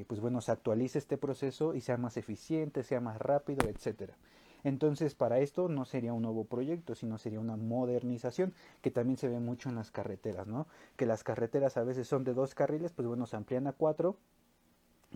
pues 0.07 0.21
bueno, 0.21 0.39
se 0.39 0.53
actualice 0.53 0.97
este 0.97 1.17
proceso 1.17 1.75
y 1.75 1.81
sea 1.81 1.97
más 1.97 2.15
eficiente, 2.15 2.83
sea 2.83 3.01
más 3.01 3.17
rápido, 3.17 3.67
etcétera. 3.67 4.15
Entonces, 4.65 5.13
para 5.13 5.39
esto 5.39 5.69
no 5.69 5.85
sería 5.85 6.11
un 6.11 6.23
nuevo 6.23 6.43
proyecto, 6.45 6.95
sino 6.95 7.19
sería 7.19 7.39
una 7.39 7.55
modernización, 7.55 8.51
que 8.81 8.89
también 8.89 9.15
se 9.15 9.29
ve 9.29 9.39
mucho 9.39 9.69
en 9.69 9.75
las 9.75 9.91
carreteras, 9.91 10.47
¿no? 10.47 10.65
Que 10.97 11.05
las 11.05 11.23
carreteras 11.23 11.77
a 11.77 11.83
veces 11.83 12.07
son 12.07 12.23
de 12.23 12.33
dos 12.33 12.55
carriles, 12.55 12.91
pues 12.91 13.07
bueno, 13.07 13.27
se 13.27 13.35
amplían 13.35 13.67
a 13.67 13.73
cuatro, 13.73 14.17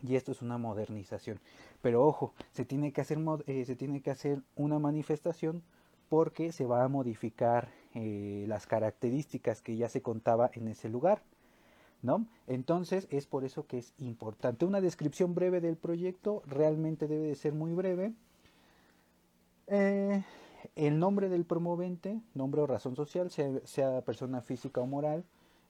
y 0.03 0.15
esto 0.15 0.31
es 0.31 0.43
una 0.43 0.59
modernización. 0.59 1.39
Pero 1.81 2.05
ojo, 2.05 2.35
se 2.51 2.63
tiene 2.63 2.93
que 2.93 3.01
hacer, 3.01 3.17
eh, 3.47 3.65
se 3.65 3.75
tiene 3.75 4.01
que 4.01 4.11
hacer 4.11 4.43
una 4.55 4.77
manifestación 4.77 5.63
porque 6.09 6.51
se 6.51 6.67
va 6.67 6.83
a 6.83 6.87
modificar 6.87 7.69
eh, 7.95 8.45
las 8.47 8.67
características 8.67 9.63
que 9.63 9.77
ya 9.77 9.89
se 9.89 10.03
contaba 10.03 10.51
en 10.53 10.67
ese 10.67 10.89
lugar. 10.89 11.23
¿No? 12.03 12.27
Entonces 12.47 13.07
es 13.09 13.25
por 13.25 13.43
eso 13.43 13.65
que 13.65 13.79
es 13.79 13.93
importante. 13.97 14.63
Una 14.63 14.79
descripción 14.79 15.33
breve 15.33 15.59
del 15.59 15.75
proyecto 15.75 16.43
realmente 16.45 17.07
debe 17.07 17.27
de 17.27 17.35
ser 17.35 17.53
muy 17.53 17.73
breve 17.73 18.13
eh, 19.69 20.23
el 20.75 20.99
nombre 20.99 21.29
del 21.29 21.45
promovente, 21.45 22.19
nombre 22.33 22.61
o 22.61 22.67
razón 22.67 22.95
social, 22.95 23.29
sea, 23.29 24.01
persona 24.01 24.41
física 24.41 24.81
o 24.81 24.85
moral, 24.85 25.23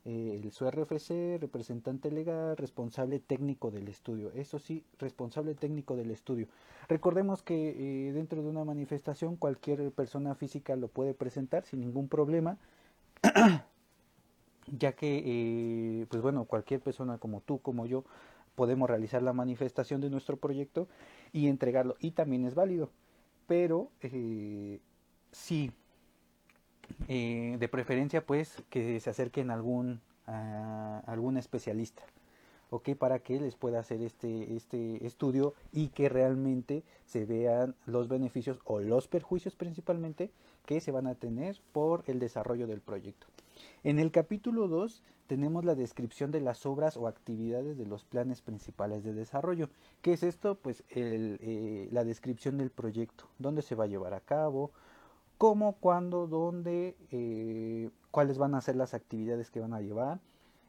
eh, 0.05 0.39
el, 0.41 0.51
su 0.51 0.69
RFC, 0.69 1.39
representante 1.39 2.11
legal, 2.11 2.57
responsable 2.57 3.19
técnico 3.19 3.71
del 3.71 3.87
estudio. 3.87 4.31
Eso 4.33 4.59
sí, 4.59 4.83
responsable 4.97 5.53
técnico 5.55 5.95
del 5.95 6.11
estudio. 6.11 6.47
Recordemos 6.87 7.43
que 7.43 8.09
eh, 8.09 8.13
dentro 8.13 8.41
de 8.41 8.49
una 8.49 8.63
manifestación 8.63 9.35
cualquier 9.35 9.91
persona 9.91 10.35
física 10.35 10.75
lo 10.75 10.87
puede 10.87 11.13
presentar 11.13 11.65
sin 11.65 11.81
ningún 11.81 12.07
problema, 12.07 12.57
ya 14.67 14.93
que, 14.93 16.07
pues 16.09 16.21
bueno, 16.21 16.45
cualquier 16.45 16.79
persona 16.79 17.17
como 17.17 17.41
tú, 17.41 17.59
como 17.59 17.85
yo, 17.85 18.05
podemos 18.55 18.89
realizar 18.89 19.21
la 19.21 19.33
manifestación 19.33 20.01
de 20.01 20.09
nuestro 20.09 20.37
proyecto 20.37 20.87
y 21.33 21.47
entregarlo. 21.47 21.95
Y 21.99 22.11
también 22.11 22.45
es 22.45 22.55
válido 22.55 22.89
pero 23.49 23.89
eh, 24.01 24.79
sí, 25.31 25.71
eh, 27.07 27.57
de 27.59 27.67
preferencia 27.67 28.23
pues 28.23 28.61
que 28.69 28.99
se 28.99 29.09
acerquen 29.09 29.49
a 29.49 29.55
algún, 29.55 30.01
algún 31.07 31.35
especialista, 31.35 32.03
¿ok? 32.69 32.89
Para 32.95 33.17
que 33.17 33.39
les 33.39 33.55
pueda 33.55 33.79
hacer 33.79 34.03
este, 34.03 34.55
este 34.55 35.03
estudio 35.03 35.55
y 35.73 35.87
que 35.87 36.09
realmente 36.09 36.83
se 37.07 37.25
vean 37.25 37.73
los 37.87 38.07
beneficios 38.07 38.59
o 38.65 38.81
los 38.81 39.07
perjuicios 39.07 39.55
principalmente 39.55 40.29
que 40.67 40.79
se 40.79 40.91
van 40.91 41.07
a 41.07 41.15
tener 41.15 41.59
por 41.71 42.03
el 42.05 42.19
desarrollo 42.19 42.67
del 42.67 42.81
proyecto. 42.81 43.25
En 43.83 43.99
el 43.99 44.11
capítulo 44.11 44.67
2 44.67 45.03
tenemos 45.27 45.63
la 45.63 45.75
descripción 45.75 46.31
de 46.31 46.41
las 46.41 46.65
obras 46.65 46.97
o 46.97 47.07
actividades 47.07 47.77
de 47.77 47.85
los 47.85 48.03
planes 48.03 48.41
principales 48.41 49.03
de 49.03 49.13
desarrollo. 49.13 49.69
¿Qué 50.01 50.13
es 50.13 50.23
esto? 50.23 50.55
Pues 50.55 50.83
eh, 50.89 51.87
la 51.91 52.03
descripción 52.03 52.57
del 52.57 52.71
proyecto, 52.71 53.25
dónde 53.37 53.61
se 53.61 53.75
va 53.75 53.83
a 53.83 53.87
llevar 53.87 54.13
a 54.13 54.21
cabo, 54.21 54.71
cómo, 55.37 55.73
cuándo, 55.73 56.27
dónde, 56.27 56.97
eh, 57.11 57.91
cuáles 58.11 58.37
van 58.37 58.55
a 58.55 58.61
ser 58.61 58.75
las 58.75 58.93
actividades 58.93 59.51
que 59.51 59.59
van 59.59 59.73
a 59.73 59.81
llevar 59.81 60.19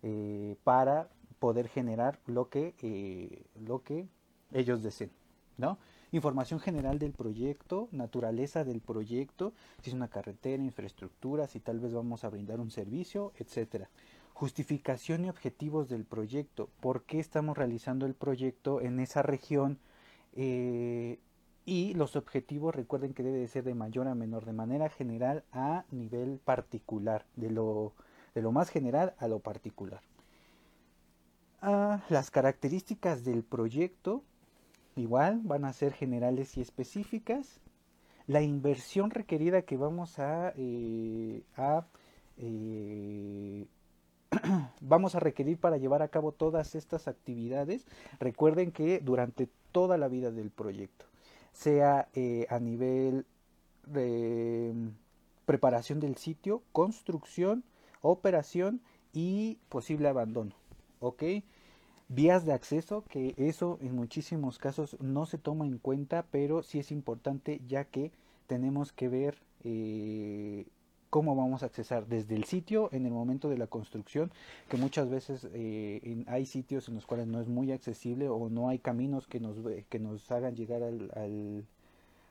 eh, 0.02 0.56
para 0.62 1.08
poder 1.38 1.68
generar 1.68 2.18
lo 2.26 2.50
que, 2.50 3.46
lo 3.64 3.82
que 3.82 4.06
ellos 4.52 4.82
deseen, 4.82 5.10
¿no? 5.56 5.78
Información 6.12 6.58
general 6.58 6.98
del 6.98 7.12
proyecto, 7.12 7.88
naturaleza 7.92 8.64
del 8.64 8.80
proyecto, 8.80 9.52
si 9.80 9.90
es 9.90 9.94
una 9.94 10.08
carretera, 10.08 10.62
infraestructura, 10.62 11.46
si 11.46 11.60
tal 11.60 11.78
vez 11.78 11.92
vamos 11.92 12.24
a 12.24 12.30
brindar 12.30 12.58
un 12.58 12.70
servicio, 12.70 13.32
etcétera. 13.36 13.88
Justificación 14.32 15.24
y 15.24 15.28
objetivos 15.28 15.88
del 15.88 16.04
proyecto, 16.04 16.68
por 16.80 17.04
qué 17.04 17.20
estamos 17.20 17.56
realizando 17.56 18.06
el 18.06 18.14
proyecto 18.14 18.80
en 18.80 18.98
esa 18.98 19.22
región 19.22 19.78
eh, 20.32 21.20
y 21.64 21.94
los 21.94 22.16
objetivos 22.16 22.74
recuerden 22.74 23.14
que 23.14 23.22
debe 23.22 23.38
de 23.38 23.46
ser 23.46 23.62
de 23.62 23.74
mayor 23.74 24.08
a 24.08 24.14
menor, 24.16 24.46
de 24.46 24.52
manera 24.52 24.88
general 24.88 25.44
a 25.52 25.84
nivel 25.92 26.40
particular, 26.40 27.26
de 27.36 27.50
lo, 27.50 27.92
de 28.34 28.42
lo 28.42 28.50
más 28.50 28.70
general 28.70 29.14
a 29.18 29.28
lo 29.28 29.38
particular. 29.38 30.00
Ah, 31.62 32.02
las 32.08 32.30
características 32.30 33.24
del 33.24 33.44
proyecto 33.44 34.24
igual 34.96 35.40
van 35.44 35.64
a 35.64 35.72
ser 35.72 35.92
generales 35.92 36.56
y 36.56 36.60
específicas. 36.60 37.60
La 38.26 38.42
inversión 38.42 39.10
requerida 39.10 39.62
que 39.62 39.76
vamos 39.76 40.18
a, 40.18 40.52
eh, 40.56 41.42
eh, 42.36 43.66
vamos 44.80 45.14
a 45.14 45.20
requerir 45.20 45.58
para 45.58 45.78
llevar 45.78 46.02
a 46.02 46.08
cabo 46.08 46.32
todas 46.32 46.74
estas 46.74 47.08
actividades. 47.08 47.86
Recuerden 48.18 48.72
que 48.72 49.00
durante 49.00 49.48
toda 49.72 49.98
la 49.98 50.08
vida 50.08 50.30
del 50.30 50.50
proyecto, 50.50 51.06
sea 51.52 52.08
eh, 52.14 52.46
a 52.48 52.58
nivel 52.60 53.26
de 53.86 54.72
mm, 54.74 54.88
preparación 55.46 56.00
del 56.00 56.16
sitio, 56.16 56.62
construcción, 56.72 57.64
operación 58.02 58.80
y 59.12 59.58
posible 59.68 60.08
abandono. 60.08 60.54
¿Ok? 61.00 61.22
Vías 62.12 62.44
de 62.44 62.52
acceso, 62.52 63.04
que 63.08 63.34
eso 63.36 63.78
en 63.80 63.94
muchísimos 63.94 64.58
casos 64.58 64.96
no 65.00 65.26
se 65.26 65.38
toma 65.38 65.64
en 65.64 65.78
cuenta, 65.78 66.26
pero 66.32 66.64
sí 66.64 66.80
es 66.80 66.90
importante 66.90 67.60
ya 67.68 67.84
que 67.84 68.10
tenemos 68.48 68.90
que 68.92 69.08
ver 69.08 69.38
eh, 69.62 70.66
cómo 71.08 71.36
vamos 71.36 71.62
a 71.62 71.66
accesar 71.66 72.08
desde 72.08 72.34
el 72.34 72.42
sitio 72.42 72.88
en 72.90 73.06
el 73.06 73.12
momento 73.12 73.48
de 73.48 73.58
la 73.58 73.68
construcción, 73.68 74.32
que 74.68 74.76
muchas 74.76 75.08
veces 75.08 75.46
eh, 75.52 76.24
hay 76.26 76.46
sitios 76.46 76.88
en 76.88 76.96
los 76.96 77.06
cuales 77.06 77.28
no 77.28 77.40
es 77.40 77.46
muy 77.46 77.70
accesible 77.70 78.28
o 78.28 78.48
no 78.48 78.68
hay 78.68 78.80
caminos 78.80 79.28
que 79.28 79.38
nos, 79.38 79.58
eh, 79.66 79.84
que 79.88 80.00
nos 80.00 80.28
hagan 80.32 80.56
llegar 80.56 80.82
al, 80.82 81.64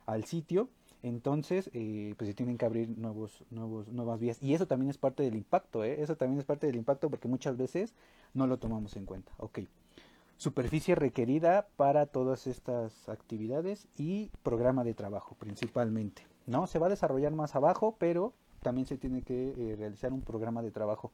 al, 0.05 0.25
sitio. 0.25 0.67
Entonces, 1.01 1.69
eh, 1.73 2.13
pues 2.17 2.27
se 2.27 2.33
tienen 2.33 2.57
que 2.57 2.65
abrir 2.65 2.89
nuevos, 2.97 3.43
nuevos, 3.49 3.87
nuevas 3.87 4.19
vías. 4.19 4.41
Y 4.41 4.53
eso 4.53 4.67
también 4.67 4.89
es 4.89 4.97
parte 4.97 5.23
del 5.23 5.35
impacto, 5.35 5.83
¿eh? 5.83 6.01
Eso 6.01 6.17
también 6.17 6.39
es 6.39 6.45
parte 6.45 6.67
del 6.67 6.75
impacto 6.75 7.09
porque 7.09 7.27
muchas 7.27 7.55
veces 7.55 7.93
no 8.33 8.47
lo 8.47 8.57
tomamos 8.57 8.95
en 8.95 9.05
cuenta. 9.05 9.31
Ok. 9.37 9.59
Superficie 10.37 10.95
requerida 10.95 11.67
para 11.75 12.05
todas 12.05 12.47
estas 12.47 13.09
actividades 13.09 13.87
y 13.97 14.31
programa 14.43 14.83
de 14.83 14.93
trabajo 14.93 15.35
principalmente. 15.37 16.25
¿No? 16.45 16.65
Se 16.65 16.79
va 16.79 16.87
a 16.87 16.89
desarrollar 16.89 17.33
más 17.33 17.55
abajo, 17.55 17.95
pero 17.99 18.33
también 18.61 18.87
se 18.87 18.97
tiene 18.97 19.21
que 19.21 19.53
eh, 19.57 19.75
realizar 19.77 20.13
un 20.13 20.21
programa 20.21 20.61
de 20.61 20.71
trabajo 20.71 21.11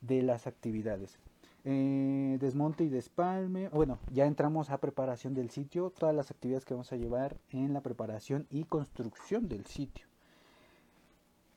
de 0.00 0.22
las 0.22 0.46
actividades. 0.46 1.18
Eh, 1.64 2.36
desmonte 2.40 2.84
y 2.84 2.88
despalme. 2.88 3.68
Bueno, 3.70 3.98
ya 4.12 4.26
entramos 4.26 4.70
a 4.70 4.78
preparación 4.78 5.32
del 5.34 5.50
sitio, 5.50 5.90
todas 5.90 6.14
las 6.14 6.30
actividades 6.30 6.64
que 6.64 6.74
vamos 6.74 6.92
a 6.92 6.96
llevar 6.96 7.36
en 7.50 7.72
la 7.72 7.80
preparación 7.80 8.46
y 8.50 8.64
construcción 8.64 9.48
del 9.48 9.64
sitio. 9.64 10.06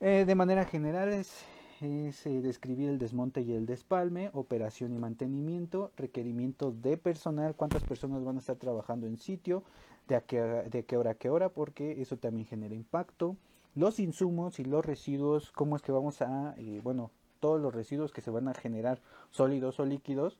Eh, 0.00 0.24
de 0.26 0.34
manera 0.34 0.64
general 0.64 1.12
es, 1.12 1.44
eh, 1.82 2.40
describir 2.42 2.88
el 2.88 2.98
desmonte 2.98 3.42
y 3.42 3.52
el 3.52 3.66
despalme, 3.66 4.30
operación 4.32 4.94
y 4.94 4.98
mantenimiento, 4.98 5.92
requerimientos 5.96 6.80
de 6.80 6.96
personal, 6.96 7.54
cuántas 7.54 7.84
personas 7.84 8.24
van 8.24 8.36
a 8.36 8.40
estar 8.40 8.56
trabajando 8.56 9.06
en 9.06 9.18
sitio, 9.18 9.62
de, 10.06 10.16
a 10.16 10.22
qué, 10.22 10.40
de 10.40 10.84
qué 10.84 10.96
hora 10.96 11.10
a 11.10 11.14
qué 11.14 11.28
hora, 11.28 11.50
porque 11.50 12.00
eso 12.00 12.16
también 12.16 12.46
genera 12.46 12.74
impacto, 12.74 13.36
los 13.74 14.00
insumos 14.00 14.58
y 14.58 14.64
los 14.64 14.84
residuos, 14.84 15.52
cómo 15.52 15.76
es 15.76 15.82
que 15.82 15.92
vamos 15.92 16.22
a, 16.22 16.54
bueno, 16.82 17.10
todos 17.40 17.60
los 17.60 17.74
residuos 17.74 18.12
que 18.12 18.20
se 18.20 18.30
van 18.30 18.48
a 18.48 18.54
generar 18.54 19.00
sólidos 19.30 19.80
o 19.80 19.84
líquidos 19.84 20.38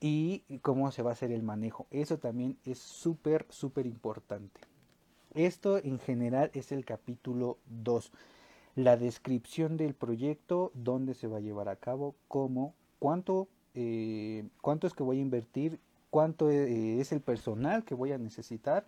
y 0.00 0.42
cómo 0.62 0.90
se 0.90 1.02
va 1.02 1.10
a 1.10 1.12
hacer 1.14 1.32
el 1.32 1.42
manejo. 1.42 1.86
Eso 1.90 2.18
también 2.18 2.58
es 2.64 2.78
súper, 2.78 3.46
súper 3.48 3.86
importante. 3.86 4.60
Esto 5.34 5.78
en 5.78 5.98
general 5.98 6.50
es 6.54 6.72
el 6.72 6.84
capítulo 6.84 7.58
2. 7.66 8.10
La 8.74 8.96
descripción 8.96 9.76
del 9.76 9.94
proyecto, 9.94 10.70
dónde 10.74 11.14
se 11.14 11.28
va 11.28 11.38
a 11.38 11.40
llevar 11.40 11.68
a 11.68 11.76
cabo, 11.76 12.14
cómo, 12.28 12.74
cuánto, 12.98 13.48
eh, 13.74 14.44
es 14.82 14.94
que 14.94 15.02
voy 15.02 15.18
a 15.18 15.22
invertir, 15.22 15.78
cuánto 16.10 16.50
eh, 16.50 17.00
es 17.00 17.12
el 17.12 17.20
personal 17.20 17.84
que 17.84 17.94
voy 17.94 18.12
a 18.12 18.18
necesitar, 18.18 18.86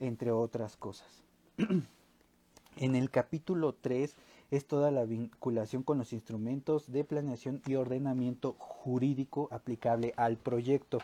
entre 0.00 0.30
otras 0.30 0.76
cosas. 0.76 1.22
en 2.76 2.94
el 2.94 3.10
capítulo 3.10 3.74
3 3.74 4.14
es 4.52 4.66
toda 4.66 4.90
la 4.90 5.06
vinculación 5.06 5.82
con 5.82 5.96
los 5.96 6.12
instrumentos 6.12 6.92
de 6.92 7.04
planeación 7.04 7.62
y 7.66 7.76
ordenamiento 7.76 8.54
jurídico 8.58 9.48
aplicable 9.50 10.12
al 10.18 10.36
proyecto. 10.36 10.98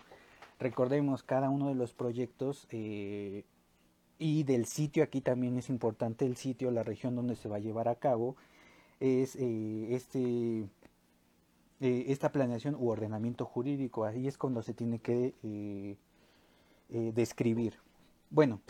Recordemos, 0.60 1.22
cada 1.22 1.48
uno 1.48 1.68
de 1.68 1.74
los 1.74 1.94
proyectos 1.94 2.68
eh, 2.72 3.46
y 4.18 4.42
del 4.42 4.66
sitio, 4.66 5.02
aquí 5.02 5.22
también 5.22 5.56
es 5.56 5.70
importante 5.70 6.26
el 6.26 6.36
sitio, 6.36 6.70
la 6.70 6.82
región 6.82 7.16
donde 7.16 7.36
se 7.36 7.48
va 7.48 7.56
a 7.56 7.60
llevar 7.60 7.88
a 7.88 7.94
cabo, 7.94 8.36
es 9.00 9.34
eh, 9.36 9.94
este, 9.94 10.68
eh, 11.80 12.04
esta 12.08 12.30
planeación 12.30 12.74
u 12.74 12.90
ordenamiento 12.90 13.46
jurídico. 13.46 14.04
Ahí 14.04 14.28
es 14.28 14.36
cuando 14.36 14.62
se 14.62 14.74
tiene 14.74 14.98
que 14.98 15.96
describir. 16.90 17.78
Bueno, 18.28 18.60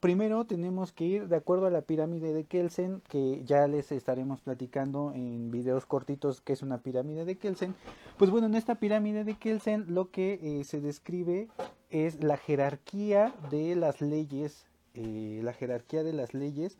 Primero 0.00 0.46
tenemos 0.46 0.92
que 0.92 1.04
ir 1.04 1.28
de 1.28 1.36
acuerdo 1.36 1.66
a 1.66 1.70
la 1.70 1.82
pirámide 1.82 2.32
de 2.32 2.44
Kelsen, 2.44 3.02
que 3.10 3.44
ya 3.44 3.68
les 3.68 3.92
estaremos 3.92 4.40
platicando 4.40 5.12
en 5.14 5.50
videos 5.50 5.84
cortitos 5.84 6.40
que 6.40 6.54
es 6.54 6.62
una 6.62 6.78
pirámide 6.78 7.26
de 7.26 7.36
Kelsen. 7.36 7.74
Pues 8.16 8.30
bueno, 8.30 8.46
en 8.46 8.54
esta 8.54 8.76
pirámide 8.76 9.24
de 9.24 9.34
Kelsen 9.34 9.92
lo 9.92 10.10
que 10.10 10.40
eh, 10.42 10.64
se 10.64 10.80
describe 10.80 11.48
es 11.90 12.24
la 12.24 12.38
jerarquía 12.38 13.34
de 13.50 13.76
las 13.76 14.00
leyes, 14.00 14.64
eh, 14.94 15.42
la 15.44 15.52
jerarquía 15.52 16.02
de 16.02 16.14
las 16.14 16.32
leyes, 16.32 16.78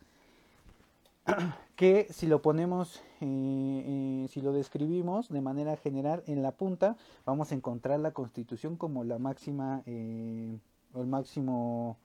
que 1.75 2.07
si 2.09 2.25
lo 2.25 2.41
ponemos, 2.41 3.03
eh, 3.19 4.25
si 4.31 4.41
lo 4.41 4.51
describimos 4.51 5.29
de 5.29 5.41
manera 5.41 5.77
general 5.77 6.23
en 6.25 6.41
la 6.41 6.53
punta, 6.53 6.97
vamos 7.23 7.51
a 7.51 7.55
encontrar 7.55 7.99
la 7.99 8.13
constitución 8.13 8.77
como 8.77 9.03
la 9.03 9.19
máxima, 9.19 9.83
el 9.85 10.59
máximo 10.95 11.97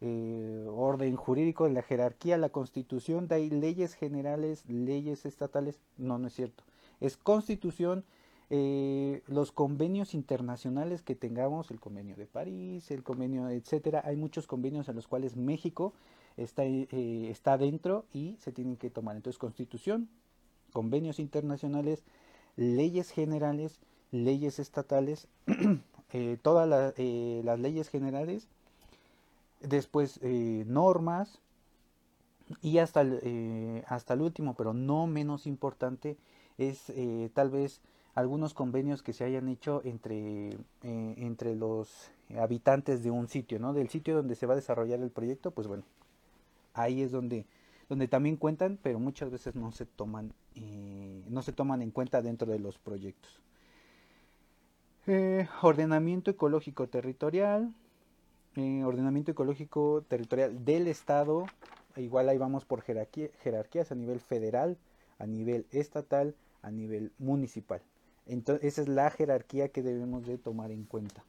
eh, 0.00 0.64
orden 0.68 1.16
jurídico, 1.16 1.66
en 1.66 1.74
la 1.74 1.82
jerarquía, 1.82 2.38
la 2.38 2.50
constitución, 2.50 3.26
de 3.26 3.34
ahí 3.34 3.50
leyes 3.50 3.94
generales, 3.94 4.64
leyes 4.68 5.26
estatales, 5.26 5.80
no, 5.96 6.18
no 6.18 6.28
es 6.28 6.34
cierto. 6.34 6.62
Es 7.00 7.16
constitución, 7.16 8.04
eh, 8.50 9.22
los 9.26 9.50
convenios 9.50 10.14
internacionales 10.14 11.02
que 11.02 11.16
tengamos, 11.16 11.72
el 11.72 11.80
convenio 11.80 12.14
de 12.14 12.26
París, 12.26 12.90
el 12.92 13.02
convenio, 13.02 13.48
etcétera, 13.48 14.02
hay 14.04 14.16
muchos 14.16 14.46
convenios 14.46 14.88
en 14.88 14.94
los 14.94 15.08
cuales 15.08 15.36
México 15.36 15.92
está, 16.36 16.64
eh, 16.64 16.86
está 17.28 17.58
dentro 17.58 18.04
y 18.12 18.36
se 18.38 18.52
tienen 18.52 18.76
que 18.76 18.90
tomar. 18.90 19.16
Entonces, 19.16 19.38
constitución, 19.38 20.08
convenios 20.72 21.18
internacionales, 21.18 22.04
leyes 22.54 23.10
generales, 23.10 23.80
leyes 24.12 24.60
estatales, 24.60 25.26
todas 26.42 26.68
las 26.68 27.58
leyes 27.60 27.88
generales 27.88 28.48
después 29.60 30.20
eh, 30.22 30.64
normas 30.66 31.40
y 32.62 32.78
hasta 32.78 33.02
el, 33.02 33.20
eh, 33.22 33.84
hasta 33.86 34.14
el 34.14 34.22
último, 34.22 34.54
pero 34.54 34.72
no 34.72 35.06
menos 35.06 35.46
importante, 35.46 36.16
es 36.56 36.90
eh, 36.90 37.30
tal 37.34 37.50
vez 37.50 37.82
algunos 38.14 38.54
convenios 38.54 39.02
que 39.02 39.12
se 39.12 39.24
hayan 39.24 39.48
hecho 39.48 39.80
entre, 39.84 40.58
entre 40.82 41.54
los 41.54 42.10
habitantes 42.36 43.04
de 43.04 43.12
un 43.12 43.28
sitio, 43.28 43.60
¿no? 43.60 43.72
Del 43.72 43.90
sitio 43.90 44.16
donde 44.16 44.34
se 44.34 44.46
va 44.46 44.54
a 44.54 44.56
desarrollar 44.56 44.98
el 45.00 45.10
proyecto, 45.10 45.52
pues 45.52 45.68
bueno, 45.68 45.84
ahí 46.74 47.02
es 47.02 47.12
donde, 47.12 47.46
donde 47.88 48.08
también 48.08 48.36
cuentan, 48.36 48.76
pero 48.82 48.98
muchas 48.98 49.30
veces 49.30 49.54
no 49.54 49.70
se 49.70 49.86
toman, 49.86 50.32
no 51.28 51.42
se 51.42 51.52
toman 51.52 51.80
en 51.80 51.92
cuenta 51.92 52.20
dentro 52.20 52.50
de 52.50 52.58
los 52.58 52.76
proyectos. 52.78 53.40
ordenamiento 55.62 56.32
ecológico 56.32 56.88
territorial, 56.88 57.72
ordenamiento 58.84 59.30
ecológico 59.32 60.04
territorial 60.08 60.64
del 60.64 60.88
Estado, 60.88 61.46
igual 61.96 62.28
ahí 62.28 62.38
vamos 62.38 62.64
por 62.64 62.82
jerarquías 62.82 63.92
a 63.92 63.94
nivel 63.94 64.20
federal, 64.20 64.78
a 65.18 65.26
nivel 65.26 65.66
estatal, 65.70 66.34
a 66.62 66.70
nivel 66.70 67.12
municipal. 67.18 67.80
Entonces, 68.26 68.64
esa 68.64 68.82
es 68.82 68.88
la 68.88 69.10
jerarquía 69.10 69.68
que 69.70 69.82
debemos 69.82 70.26
de 70.26 70.38
tomar 70.38 70.70
en 70.70 70.84
cuenta. 70.84 71.24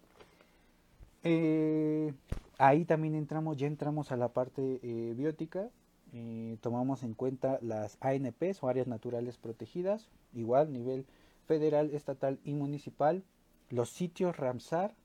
Eh, 1.24 2.14
ahí 2.58 2.86
también 2.86 3.16
entramos, 3.16 3.58
ya 3.58 3.68
entramos 3.68 4.12
a 4.12 4.18
la 4.18 4.30
parte 4.30 4.80
eh, 4.84 5.14
biótica. 5.16 5.70
Eh, 6.12 6.58
tomamos 6.62 7.04
en 7.04 7.14
cuenta 7.14 7.60
las 7.62 7.98
ANPs 8.02 8.64
o 8.64 8.68
áreas 8.68 8.88
naturales 8.88 9.38
protegidas, 9.38 10.10
igual 10.34 10.74
nivel 10.74 11.06
federal, 11.46 11.92
estatal 11.92 12.40
y 12.44 12.54
municipal. 12.54 13.24
Los 13.70 13.92
sitios 13.92 14.36
Ramsar, 14.38 14.96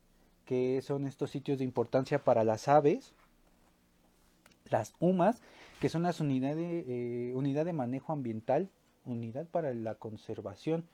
que 0.45 0.83
son 0.83 1.07
estos 1.07 1.31
sitios 1.31 1.59
de 1.59 1.65
importancia 1.65 2.19
para 2.23 2.45
las 2.45 2.69
aves, 2.69 3.13
las 4.71 4.95
UMAS, 5.01 5.41
que 5.81 5.89
son 5.89 6.03
las 6.03 6.21
unidades 6.21 6.57
de, 6.57 7.31
eh, 7.31 7.35
unidad 7.35 7.65
de 7.65 7.73
manejo 7.73 8.13
ambiental, 8.13 8.69
unidad 9.05 9.47
para 9.47 9.75
la 9.75 9.95
conservación, 9.95 10.85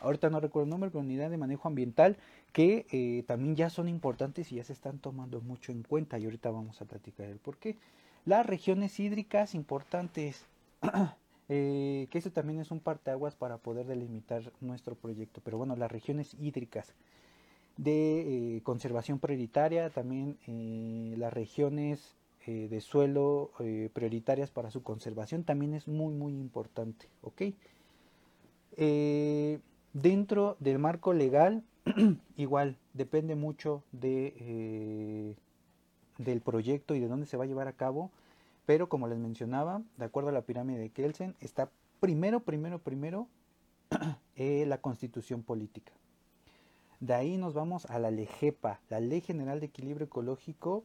ahorita 0.00 0.30
no 0.30 0.40
recuerdo 0.40 0.64
el 0.64 0.70
nombre, 0.70 0.90
pero 0.90 1.00
unidad 1.00 1.30
de 1.30 1.38
manejo 1.38 1.68
ambiental, 1.68 2.16
que 2.52 2.86
eh, 2.90 3.24
también 3.26 3.56
ya 3.56 3.70
son 3.70 3.88
importantes 3.88 4.52
y 4.52 4.56
ya 4.56 4.64
se 4.64 4.72
están 4.72 4.98
tomando 4.98 5.40
mucho 5.40 5.72
en 5.72 5.82
cuenta 5.82 6.18
y 6.18 6.24
ahorita 6.24 6.50
vamos 6.50 6.80
a 6.80 6.84
platicar 6.84 7.26
el 7.26 7.38
por 7.38 7.56
qué. 7.56 7.76
Las 8.24 8.44
regiones 8.44 8.98
hídricas 8.98 9.54
importantes, 9.54 10.44
eh, 11.48 12.08
que 12.10 12.18
eso 12.18 12.30
también 12.30 12.60
es 12.60 12.70
un 12.70 12.80
parteaguas 12.80 13.36
para 13.36 13.58
poder 13.58 13.86
delimitar 13.86 14.42
nuestro 14.60 14.96
proyecto, 14.96 15.40
pero 15.44 15.58
bueno, 15.58 15.76
las 15.76 15.92
regiones 15.92 16.34
hídricas 16.40 16.92
de 17.76 18.56
eh, 18.56 18.62
conservación 18.62 19.18
prioritaria, 19.18 19.90
también 19.90 20.38
eh, 20.46 21.14
las 21.18 21.32
regiones 21.32 22.16
eh, 22.46 22.68
de 22.68 22.80
suelo 22.80 23.50
prioritarias 23.92 24.50
para 24.50 24.70
su 24.70 24.82
conservación 24.82 25.44
también 25.44 25.74
es 25.74 25.88
muy 25.88 26.14
muy 26.14 26.32
importante, 26.32 27.08
¿ok? 27.22 27.42
dentro 29.92 30.56
del 30.60 30.78
marco 30.78 31.14
legal, 31.14 31.64
igual, 32.36 32.76
depende 32.92 33.34
mucho 33.34 33.82
de, 33.90 35.34
del 36.18 36.40
proyecto 36.42 36.94
y 36.94 37.00
de 37.00 37.08
dónde 37.08 37.24
se 37.24 37.38
va 37.38 37.44
a 37.44 37.46
llevar 37.46 37.68
a 37.68 37.72
cabo, 37.72 38.10
pero 38.66 38.90
como 38.90 39.08
les 39.08 39.18
mencionaba, 39.18 39.82
de 39.96 40.04
acuerdo 40.04 40.28
a 40.28 40.32
la 40.32 40.42
pirámide 40.42 40.78
de 40.78 40.90
Kelsen, 40.90 41.34
está 41.40 41.70
primero, 41.98 42.40
primero, 42.40 42.78
primero 42.80 43.28
la 44.36 44.78
constitución 44.78 45.42
política. 45.42 45.94
De 47.00 47.14
ahí 47.14 47.36
nos 47.36 47.54
vamos 47.54 47.86
a 47.86 47.98
la 47.98 48.10
LEGEPA, 48.10 48.80
la 48.88 49.00
Ley 49.00 49.20
General 49.20 49.60
de 49.60 49.66
Equilibrio 49.66 50.06
Ecológico 50.06 50.84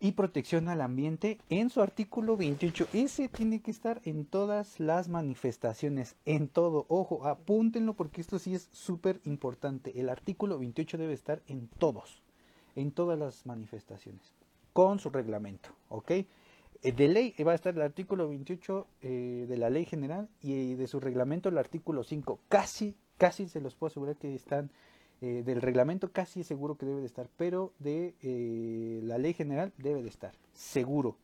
y 0.00 0.12
Protección 0.12 0.68
al 0.68 0.80
Ambiente, 0.80 1.38
en 1.50 1.68
su 1.68 1.82
artículo 1.82 2.38
28. 2.38 2.88
Ese 2.94 3.28
tiene 3.28 3.60
que 3.60 3.70
estar 3.70 4.00
en 4.04 4.24
todas 4.24 4.80
las 4.80 5.08
manifestaciones, 5.08 6.16
en 6.24 6.48
todo. 6.48 6.86
Ojo, 6.88 7.26
apúntenlo 7.26 7.92
porque 7.92 8.22
esto 8.22 8.38
sí 8.38 8.54
es 8.54 8.70
súper 8.72 9.20
importante. 9.24 10.00
El 10.00 10.08
artículo 10.08 10.58
28 10.58 10.96
debe 10.96 11.12
estar 11.12 11.42
en 11.46 11.68
todos, 11.68 12.22
en 12.76 12.92
todas 12.92 13.18
las 13.18 13.44
manifestaciones, 13.44 14.32
con 14.72 14.98
su 14.98 15.10
reglamento, 15.10 15.68
¿ok? 15.90 16.12
Eh, 16.82 16.92
de 16.92 17.08
ley 17.08 17.34
va 17.46 17.52
a 17.52 17.56
estar 17.56 17.74
el 17.74 17.82
artículo 17.82 18.26
28 18.28 18.86
eh, 19.02 19.44
de 19.46 19.56
la 19.58 19.68
ley 19.68 19.84
general 19.84 20.30
y 20.40 20.76
de 20.76 20.86
su 20.86 20.98
reglamento 20.98 21.50
el 21.50 21.58
artículo 21.58 22.04
5. 22.04 22.40
Casi 22.48 22.96
casi 23.20 23.48
se 23.48 23.60
los 23.60 23.74
puedo 23.74 23.90
asegurar 23.90 24.16
que 24.16 24.34
están 24.34 24.70
eh, 25.20 25.42
del 25.44 25.60
reglamento 25.60 26.10
casi 26.10 26.42
seguro 26.42 26.78
que 26.78 26.86
debe 26.86 27.00
de 27.00 27.06
estar, 27.06 27.28
pero 27.36 27.74
de 27.78 28.14
eh, 28.22 29.00
la 29.02 29.18
ley 29.18 29.34
general 29.34 29.74
debe 29.76 30.02
de 30.02 30.08
estar, 30.08 30.32
seguro, 30.54 31.18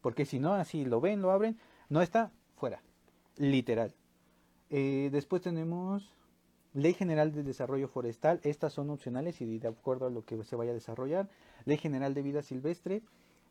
porque 0.00 0.24
si 0.24 0.38
no, 0.38 0.54
así 0.54 0.84
lo 0.84 1.00
ven, 1.00 1.20
lo 1.20 1.32
abren, 1.32 1.58
no 1.88 2.02
está, 2.02 2.30
fuera, 2.54 2.80
literal. 3.36 3.92
Eh, 4.70 5.08
después 5.10 5.42
tenemos 5.42 6.14
Ley 6.72 6.94
General 6.94 7.32
de 7.32 7.42
Desarrollo 7.42 7.88
Forestal, 7.88 8.38
estas 8.44 8.72
son 8.72 8.88
opcionales 8.88 9.40
y 9.40 9.58
de 9.58 9.66
acuerdo 9.66 10.06
a 10.06 10.10
lo 10.10 10.24
que 10.24 10.40
se 10.44 10.54
vaya 10.54 10.70
a 10.70 10.74
desarrollar. 10.74 11.28
Ley 11.64 11.78
General 11.78 12.14
de 12.14 12.22
Vida 12.22 12.42
Silvestre, 12.42 13.02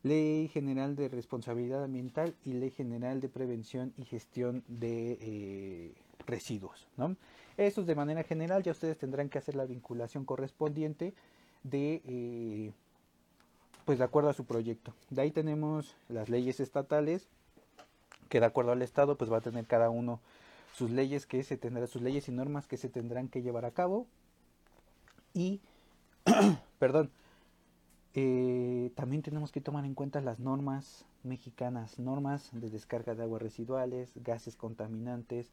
Ley 0.03 0.47
General 0.47 0.95
de 0.95 1.09
Responsabilidad 1.09 1.83
Ambiental 1.83 2.33
y 2.45 2.53
Ley 2.53 2.71
General 2.71 3.19
de 3.19 3.27
Prevención 3.27 3.93
y 3.97 4.05
Gestión 4.05 4.63
de 4.69 5.93
Residuos. 6.25 6.87
¿no? 6.95 7.17
Estos 7.59 7.85
de 7.85 7.93
manera 7.93 8.23
general 8.23 8.63
ya 8.63 8.71
ustedes 8.71 8.97
tendrán 8.97 9.27
que 9.27 9.37
hacer 9.37 9.53
la 9.53 9.65
vinculación 9.65 10.23
correspondiente 10.23 11.13
de, 11.63 12.01
eh, 12.05 12.71
pues 13.83 13.99
de 13.99 14.05
acuerdo 14.05 14.29
a 14.29 14.33
su 14.33 14.45
proyecto. 14.45 14.93
De 15.09 15.23
ahí 15.23 15.31
tenemos 15.31 15.97
las 16.07 16.29
leyes 16.29 16.61
estatales, 16.61 17.27
que 18.29 18.39
de 18.39 18.45
acuerdo 18.45 18.71
al 18.71 18.81
Estado 18.81 19.17
pues 19.17 19.29
va 19.29 19.39
a 19.39 19.41
tener 19.41 19.65
cada 19.65 19.89
uno 19.89 20.21
sus 20.73 20.89
leyes 20.89 21.25
que 21.25 21.43
se 21.43 21.57
tendrán, 21.57 21.89
sus 21.89 22.01
leyes 22.01 22.29
y 22.29 22.31
normas 22.31 22.65
que 22.65 22.77
se 22.77 22.87
tendrán 22.87 23.27
que 23.27 23.41
llevar 23.41 23.65
a 23.65 23.71
cabo. 23.71 24.07
Y, 25.33 25.59
perdón, 26.79 27.11
eh, 28.13 28.93
también 28.95 29.21
tenemos 29.21 29.51
que 29.51 29.59
tomar 29.59 29.83
en 29.83 29.95
cuenta 29.95 30.21
las 30.21 30.39
normas 30.39 31.03
mexicanas, 31.23 31.99
normas 31.99 32.51
de 32.53 32.69
descarga 32.69 33.15
de 33.15 33.23
aguas 33.23 33.41
residuales, 33.41 34.13
gases 34.15 34.55
contaminantes, 34.55 35.51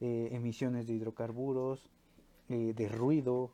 eh, 0.00 0.28
emisiones 0.32 0.86
de 0.86 0.94
hidrocarburos, 0.94 1.88
eh, 2.48 2.72
de 2.76 2.88
ruido, 2.88 3.50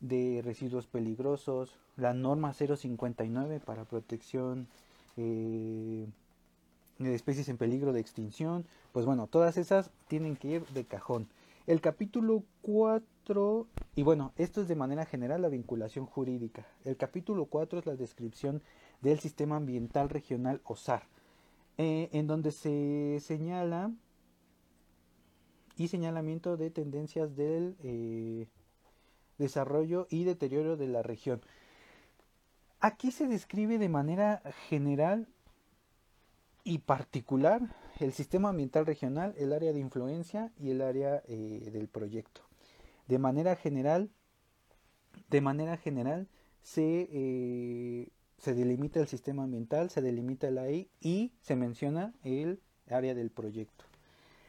de 0.00 0.42
residuos 0.44 0.86
peligrosos, 0.86 1.78
la 1.96 2.14
norma 2.14 2.52
059 2.52 3.60
para 3.60 3.84
protección 3.84 4.68
de 5.16 6.06
especies 7.14 7.48
en 7.48 7.56
peligro 7.56 7.92
de 7.92 8.00
extinción, 8.00 8.64
pues 8.92 9.04
bueno, 9.04 9.26
todas 9.26 9.56
esas 9.56 9.90
tienen 10.06 10.36
que 10.36 10.48
ir 10.48 10.66
de 10.68 10.84
cajón. 10.84 11.28
El 11.66 11.80
capítulo 11.80 12.44
4, 12.62 13.66
y 13.94 14.02
bueno, 14.02 14.32
esto 14.36 14.62
es 14.62 14.68
de 14.68 14.74
manera 14.74 15.04
general 15.04 15.42
la 15.42 15.48
vinculación 15.48 16.06
jurídica. 16.06 16.66
El 16.84 16.96
capítulo 16.96 17.44
4 17.44 17.80
es 17.80 17.86
la 17.86 17.94
descripción 17.94 18.62
del 19.02 19.20
sistema 19.20 19.56
ambiental 19.56 20.08
regional 20.08 20.60
OSAR, 20.64 21.02
eh, 21.76 22.08
en 22.12 22.26
donde 22.26 22.52
se 22.52 23.18
señala 23.20 23.92
y 25.78 25.88
señalamiento 25.88 26.56
de 26.56 26.70
tendencias 26.70 27.36
del 27.36 27.76
eh, 27.82 28.48
desarrollo 29.38 30.08
y 30.10 30.24
deterioro 30.24 30.76
de 30.76 30.88
la 30.88 31.02
región. 31.02 31.40
Aquí 32.80 33.10
se 33.12 33.26
describe 33.26 33.78
de 33.78 33.88
manera 33.88 34.42
general 34.68 35.28
y 36.64 36.78
particular 36.78 37.62
el 37.98 38.12
sistema 38.12 38.50
ambiental 38.50 38.86
regional, 38.86 39.34
el 39.38 39.52
área 39.52 39.72
de 39.72 39.80
influencia 39.80 40.52
y 40.58 40.70
el 40.70 40.82
área 40.82 41.22
eh, 41.26 41.70
del 41.72 41.88
proyecto. 41.88 42.42
De 43.06 43.18
manera 43.18 43.56
general, 43.56 44.10
de 45.30 45.40
manera 45.40 45.76
general 45.76 46.28
se, 46.62 47.08
eh, 47.10 48.08
se 48.36 48.54
delimita 48.54 49.00
el 49.00 49.08
sistema 49.08 49.44
ambiental, 49.44 49.90
se 49.90 50.02
delimita 50.02 50.50
la 50.50 50.68
y 50.70 51.32
se 51.40 51.56
menciona 51.56 52.14
el 52.22 52.60
área 52.88 53.14
del 53.14 53.30
proyecto. 53.30 53.87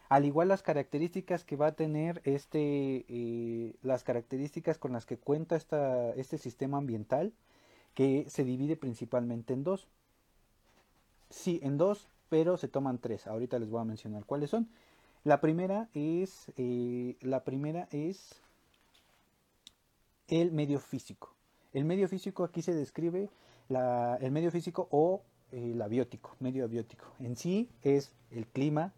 Al 0.10 0.26
igual 0.26 0.48
las 0.48 0.64
características 0.64 1.44
que 1.44 1.56
va 1.56 1.68
a 1.68 1.76
tener 1.76 2.22
este, 2.26 3.06
eh, 3.08 3.76
las 3.84 4.04
características 4.04 4.78
con 4.78 4.92
las 4.92 5.06
que 5.06 5.18
cuenta 5.18 5.56
esta, 5.56 6.10
este 6.16 6.38
sistema 6.38 6.78
ambiental, 6.78 7.32
que 7.94 8.26
se 8.28 8.44
divide 8.44 8.76
principalmente 8.76 9.54
en 9.54 9.64
dos. 9.64 9.88
Sí, 11.30 11.60
en 11.64 11.78
dos 11.78 12.08
pero 12.30 12.58
se 12.58 12.68
toman 12.68 13.00
tres. 13.00 13.28
Ahorita 13.28 13.60
les 13.60 13.70
voy 13.70 13.82
a 13.82 13.86
mencionar 13.86 14.26
cuáles 14.26 14.52
son. 14.52 14.70
La 15.24 15.42
primera 15.42 15.90
es, 15.94 16.52
eh, 16.56 17.18
la 17.22 17.44
primera 17.44 17.88
es 17.92 18.42
el 20.28 20.52
medio 20.52 20.80
físico. 20.80 21.34
El 21.74 21.86
medio 21.86 22.08
físico 22.08 22.44
aquí 22.44 22.62
se 22.62 22.74
describe 22.74 23.30
el 23.70 24.32
medio 24.32 24.50
físico 24.50 24.88
o 24.92 25.22
eh, 25.52 25.74
la 25.76 25.88
biótico, 25.88 26.36
medio 26.40 26.64
abiótico. 26.64 27.06
En 27.20 27.36
sí 27.36 27.70
es 27.84 28.12
el 28.32 28.48
clima, 28.48 28.94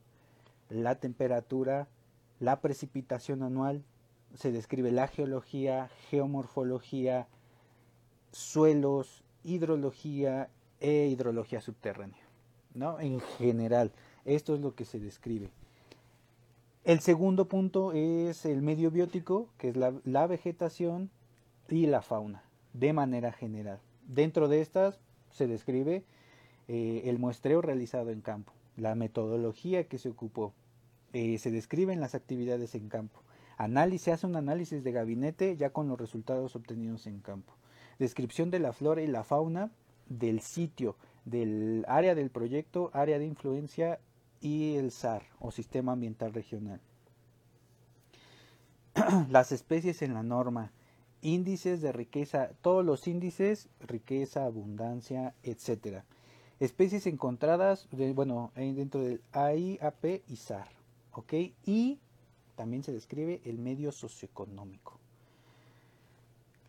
la 0.72 0.96
temperatura, 0.96 1.88
la 2.40 2.62
precipitación 2.62 3.44
anual, 3.44 3.84
se 4.34 4.52
describe 4.52 4.92
la 4.92 5.08
geología, 5.08 5.90
geomorfología, 6.10 7.28
suelos, 8.32 9.24
hidrología 9.44 10.50
e 10.80 11.08
hidrología 11.08 11.62
subterránea. 11.62 12.22
¿no? 12.74 13.00
En 13.00 13.20
general, 13.20 13.92
esto 14.26 14.56
es 14.56 14.62
lo 14.62 14.76
que 14.76 14.86
se 14.86 15.00
describe. 15.00 15.50
El 16.84 17.00
segundo 17.02 17.48
punto 17.48 17.92
es 17.94 18.46
el 18.46 18.62
medio 18.62 18.90
biótico, 18.90 19.50
que 19.58 19.70
es 19.70 19.76
la, 19.76 20.28
vegetación 20.28 21.12
y 21.70 21.86
la 21.86 22.02
fauna, 22.02 22.44
de 22.74 22.94
manera 22.94 23.32
general. 23.32 23.80
Dentro 24.08 24.48
de 24.48 24.62
estas 24.62 25.00
se 25.30 25.48
describe 25.48 26.04
eh, 26.68 27.04
el 27.06 27.20
muestreo 27.20 27.62
realizado 27.62 28.10
en 28.10 28.22
campo, 28.22 28.54
la 28.78 28.96
metodología 28.96 29.88
que 29.88 30.00
se 30.00 30.10
ocupó, 30.10 30.54
eh, 31.14 31.38
se 31.38 31.52
describen 31.52 32.00
las 32.00 32.16
actividades 32.16 32.76
en 32.76 32.90
campo. 32.90 33.22
Análisis, 33.58 34.04
se 34.04 34.12
hace 34.12 34.28
un 34.28 34.36
análisis 34.36 34.84
de 34.84 34.92
gabinete 34.92 35.56
ya 35.56 35.70
con 35.70 35.88
los 35.88 36.00
resultados 36.00 36.56
obtenidos 36.56 37.06
en 37.08 37.20
campo. 37.20 37.54
Descripción 38.00 38.50
de 38.50 38.60
la 38.60 38.74
flora 38.74 39.02
y 39.02 39.08
la 39.08 39.24
fauna 39.24 39.72
del 40.10 40.42
sitio, 40.42 40.96
del 41.26 41.86
área 41.88 42.16
del 42.16 42.32
proyecto, 42.32 42.90
área 42.94 43.20
de 43.20 43.26
influencia 43.26 44.00
y 44.40 44.76
el 44.76 44.92
SAR 44.92 45.24
o 45.40 45.52
Sistema 45.52 45.92
Ambiental 45.92 46.34
Regional. 46.34 46.82
Las 49.30 49.52
especies 49.52 50.02
en 50.02 50.14
la 50.14 50.24
norma, 50.24 50.72
índices 51.22 51.82
de 51.82 51.92
riqueza, 51.92 52.50
todos 52.62 52.84
los 52.84 53.08
índices, 53.08 53.70
riqueza, 53.80 54.46
abundancia, 54.46 55.36
etcétera. 55.44 56.04
Especies 56.60 57.08
encontradas, 57.08 57.88
bueno, 58.14 58.52
dentro 58.56 59.02
del 59.02 59.22
AIAP 59.32 60.22
y 60.28 60.36
SAR, 60.36 60.68
¿ok? 61.14 61.34
Y 61.66 62.00
también 62.56 62.84
se 62.84 62.92
describe 62.92 63.42
el 63.46 63.58
medio 63.58 63.92
socioeconómico. 63.92 65.00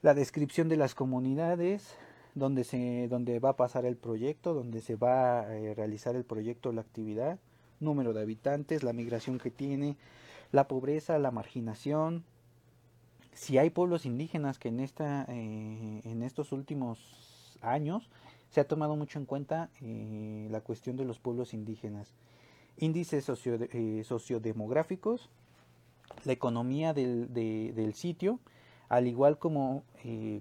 La 0.00 0.14
descripción 0.14 0.68
de 0.68 0.76
las 0.76 0.94
comunidades, 0.94 1.94
donde, 2.34 2.64
se, 2.64 3.08
donde 3.08 3.38
va 3.38 3.50
a 3.50 3.56
pasar 3.56 3.84
el 3.84 3.96
proyecto, 3.96 4.54
donde 4.54 4.80
se 4.80 4.96
va 4.96 5.40
a 5.40 5.56
eh, 5.56 5.74
realizar 5.74 6.16
el 6.16 6.24
proyecto, 6.24 6.72
la 6.72 6.80
actividad, 6.80 7.38
número 7.78 8.12
de 8.12 8.22
habitantes, 8.22 8.82
la 8.82 8.92
migración 8.92 9.38
que 9.38 9.50
tiene, 9.50 9.96
la 10.50 10.66
pobreza, 10.68 11.18
la 11.18 11.30
marginación. 11.30 12.24
Si 13.32 13.58
hay 13.58 13.70
pueblos 13.70 14.06
indígenas 14.06 14.58
que 14.58 14.68
en, 14.68 14.80
esta, 14.80 15.24
eh, 15.28 16.00
en 16.04 16.22
estos 16.22 16.52
últimos 16.52 17.58
años 17.60 18.08
se 18.50 18.60
ha 18.60 18.68
tomado 18.68 18.96
mucho 18.96 19.18
en 19.18 19.24
cuenta 19.24 19.70
eh, 19.80 20.48
la 20.50 20.60
cuestión 20.60 20.96
de 20.96 21.04
los 21.04 21.18
pueblos 21.18 21.54
indígenas. 21.54 22.12
Índices 22.78 23.24
socio, 23.24 23.58
sociodemográficos, 24.04 25.30
la 26.24 26.32
economía 26.32 26.94
del, 26.94 27.32
del, 27.32 27.94
sitio, 27.94 28.38
al 28.88 29.06
igual 29.06 29.38
como 29.38 29.84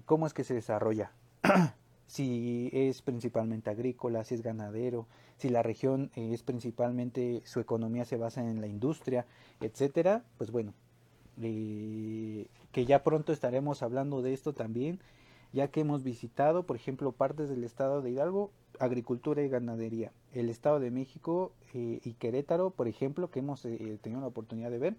cómo 0.06 0.26
es 0.26 0.34
que 0.34 0.44
se 0.44 0.54
desarrolla. 0.54 1.12
si 2.12 2.68
es 2.74 3.00
principalmente 3.00 3.70
agrícola, 3.70 4.22
si 4.24 4.34
es 4.34 4.42
ganadero, 4.42 5.06
si 5.38 5.48
la 5.48 5.62
región 5.62 6.10
eh, 6.14 6.34
es 6.34 6.42
principalmente 6.42 7.40
su 7.46 7.58
economía 7.58 8.04
se 8.04 8.18
basa 8.18 8.42
en 8.42 8.60
la 8.60 8.66
industria, 8.66 9.24
etcétera, 9.62 10.22
pues 10.36 10.50
bueno, 10.50 10.74
eh, 11.40 12.48
que 12.70 12.84
ya 12.84 13.02
pronto 13.02 13.32
estaremos 13.32 13.82
hablando 13.82 14.20
de 14.20 14.34
esto 14.34 14.52
también, 14.52 15.00
ya 15.54 15.68
que 15.68 15.80
hemos 15.80 16.02
visitado, 16.02 16.64
por 16.64 16.76
ejemplo, 16.76 17.12
partes 17.12 17.48
del 17.48 17.64
estado 17.64 18.02
de 18.02 18.10
Hidalgo, 18.10 18.50
agricultura 18.78 19.42
y 19.42 19.48
ganadería, 19.48 20.12
el 20.32 20.48
estado 20.48 20.80
de 20.80 20.90
México 20.90 21.52
eh, 21.74 22.00
y 22.04 22.14
Querétaro, 22.14 22.70
por 22.70 22.88
ejemplo, 22.88 23.30
que 23.30 23.40
hemos 23.40 23.62
tenido 23.62 24.20
la 24.20 24.26
oportunidad 24.26 24.70
de 24.70 24.78
ver, 24.78 24.96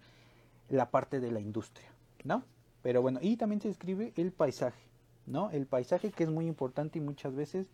la 0.68 0.90
parte 0.90 1.20
de 1.20 1.30
la 1.30 1.40
industria, 1.40 1.90
¿no? 2.24 2.42
Pero 2.82 3.02
bueno, 3.02 3.18
y 3.22 3.36
también 3.36 3.60
se 3.60 3.68
describe 3.68 4.12
el 4.16 4.32
paisaje 4.32 4.84
¿no? 5.26 5.50
El 5.50 5.66
paisaje 5.66 6.10
que 6.10 6.24
es 6.24 6.30
muy 6.30 6.46
importante 6.46 6.98
y 6.98 7.02
muchas 7.02 7.34
veces 7.34 7.68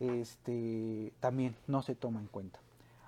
este, 0.00 1.12
también 1.20 1.56
no 1.66 1.82
se 1.82 1.94
toma 1.94 2.20
en 2.20 2.26
cuenta. 2.26 2.60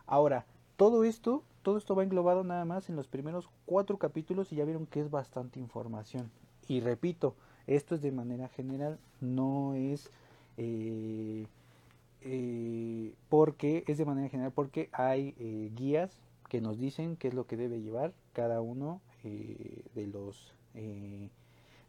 Ahora, 0.07 0.47
todo 0.77 1.05
esto, 1.05 1.43
todo 1.63 1.77
esto 1.77 1.95
va 1.95 2.03
englobado 2.03 2.43
nada 2.43 2.65
más 2.65 2.89
en 2.89 2.97
los 2.97 3.07
primeros 3.07 3.49
cuatro 3.67 3.99
capítulos 3.99 4.53
y 4.53 4.57
ya 4.57 4.65
vieron 4.65 4.87
que 4.87 5.01
es 5.01 5.11
bastante 5.11 5.61
información. 5.61 6.31
Y 6.69 6.81
repito, 6.81 7.35
esto 7.67 7.95
es 7.95 8.03
de 8.03 8.13
manera 8.13 8.49
general, 8.49 8.99
no 9.21 9.75
es 9.75 10.11
eh, 10.57 11.47
eh, 12.23 13.15
porque 13.29 13.85
es 13.87 13.99
de 13.99 14.05
manera 14.05 14.29
general 14.29 14.53
porque 14.53 14.89
hay 14.93 15.35
eh, 15.39 15.71
guías 15.75 16.21
que 16.49 16.61
nos 16.61 16.79
dicen 16.79 17.17
qué 17.17 17.29
es 17.29 17.35
lo 17.35 17.47
que 17.47 17.57
debe 17.57 17.81
llevar 17.81 18.13
cada 18.33 18.61
uno 18.61 19.01
de 19.23 20.07
los 20.07 20.55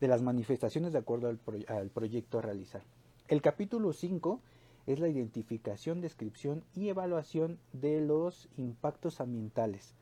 de 0.02 0.08
las 0.08 0.24
manifestaciones 0.24 0.92
de 0.92 1.00
acuerdo 1.00 1.30
al, 1.30 1.90
proyecto 1.90 2.40
a 2.40 2.42
realizar. 2.42 2.82
El 3.28 3.42
capítulo 3.42 3.94
5 3.94 4.42
es 4.88 5.00
la 5.00 5.08
identificación, 5.08 6.02
descripción 6.02 6.64
y 6.76 6.90
evaluación 6.90 7.60
de 7.72 8.02
los 8.02 8.50
impactos 8.58 9.22
ambientales. 9.22 9.94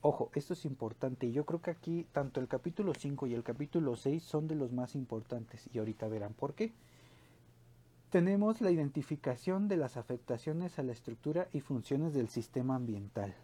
Ojo, 0.00 0.30
esto 0.34 0.52
es 0.52 0.64
importante. 0.64 1.32
Yo 1.32 1.44
creo 1.44 1.60
que 1.60 1.72
aquí 1.72 2.06
tanto 2.12 2.40
el 2.40 2.46
capítulo 2.46 2.94
5 2.94 3.26
y 3.26 3.34
el 3.34 3.42
capítulo 3.42 3.96
6 3.96 4.22
son 4.22 4.46
de 4.46 4.54
los 4.54 4.72
más 4.72 4.94
importantes 4.94 5.68
y 5.74 5.80
ahorita 5.80 6.06
verán 6.06 6.32
por 6.32 6.54
qué. 6.54 6.72
Tenemos 8.10 8.60
la 8.60 8.70
identificación 8.70 9.66
de 9.66 9.76
las 9.76 9.96
afectaciones 9.96 10.78
a 10.78 10.84
la 10.84 10.92
estructura 10.92 11.48
y 11.52 11.60
funciones 11.60 12.14
del 12.14 12.28
sistema 12.28 12.76
ambiental. 12.76 13.34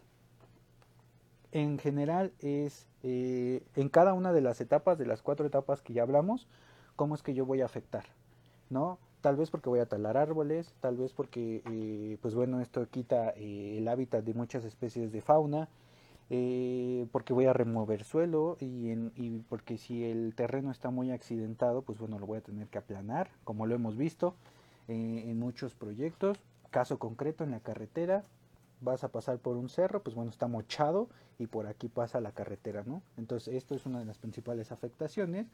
En 1.51 1.77
general 1.77 2.31
es 2.39 2.87
eh, 3.03 3.63
en 3.75 3.89
cada 3.89 4.13
una 4.13 4.31
de 4.31 4.41
las 4.41 4.61
etapas, 4.61 4.97
de 4.97 5.05
las 5.05 5.21
cuatro 5.21 5.45
etapas 5.45 5.81
que 5.81 5.93
ya 5.93 6.03
hablamos, 6.03 6.47
cómo 6.95 7.13
es 7.13 7.21
que 7.21 7.33
yo 7.33 7.45
voy 7.45 7.61
a 7.61 7.65
afectar, 7.65 8.05
¿no? 8.69 8.97
Tal 9.21 9.35
vez 9.35 9.51
porque 9.51 9.69
voy 9.69 9.79
a 9.79 9.85
talar 9.85 10.17
árboles, 10.17 10.73
tal 10.79 10.97
vez 10.97 11.13
porque, 11.13 11.61
eh, 11.69 12.17
pues 12.21 12.33
bueno, 12.33 12.59
esto 12.59 12.89
quita 12.89 13.31
eh, 13.35 13.77
el 13.77 13.87
hábitat 13.87 14.23
de 14.23 14.33
muchas 14.33 14.63
especies 14.63 15.11
de 15.11 15.21
fauna, 15.21 15.69
eh, 16.29 17.05
porque 17.11 17.33
voy 17.33 17.45
a 17.45 17.53
remover 17.53 18.03
suelo 18.03 18.57
y, 18.59 19.39
porque 19.49 19.77
si 19.77 20.03
el 20.03 20.33
terreno 20.35 20.71
está 20.71 20.89
muy 20.89 21.11
accidentado, 21.11 21.81
pues 21.81 21.99
bueno, 21.99 22.19
lo 22.19 22.25
voy 22.25 22.37
a 22.37 22.41
tener 22.41 22.67
que 22.67 22.77
aplanar, 22.77 23.29
como 23.43 23.65
lo 23.65 23.75
hemos 23.75 23.97
visto 23.97 24.35
eh, 24.87 25.25
en 25.27 25.39
muchos 25.39 25.75
proyectos. 25.75 26.37
Caso 26.71 26.97
concreto 26.97 27.43
en 27.43 27.51
la 27.51 27.59
carretera, 27.59 28.23
vas 28.81 29.03
a 29.03 29.09
pasar 29.09 29.37
por 29.37 29.57
un 29.57 29.69
cerro, 29.69 30.01
pues 30.01 30.15
bueno, 30.15 30.31
está 30.31 30.47
mochado 30.47 31.07
y 31.39 31.47
por 31.47 31.67
aquí 31.67 31.87
pasa 31.87 32.19
la 32.19 32.31
carretera, 32.31 32.83
¿no? 32.85 33.01
Entonces 33.17 33.55
esto 33.55 33.75
es 33.75 33.85
una 33.85 33.99
de 33.99 34.05
las 34.05 34.17
principales 34.17 34.71
afectaciones 34.71 35.47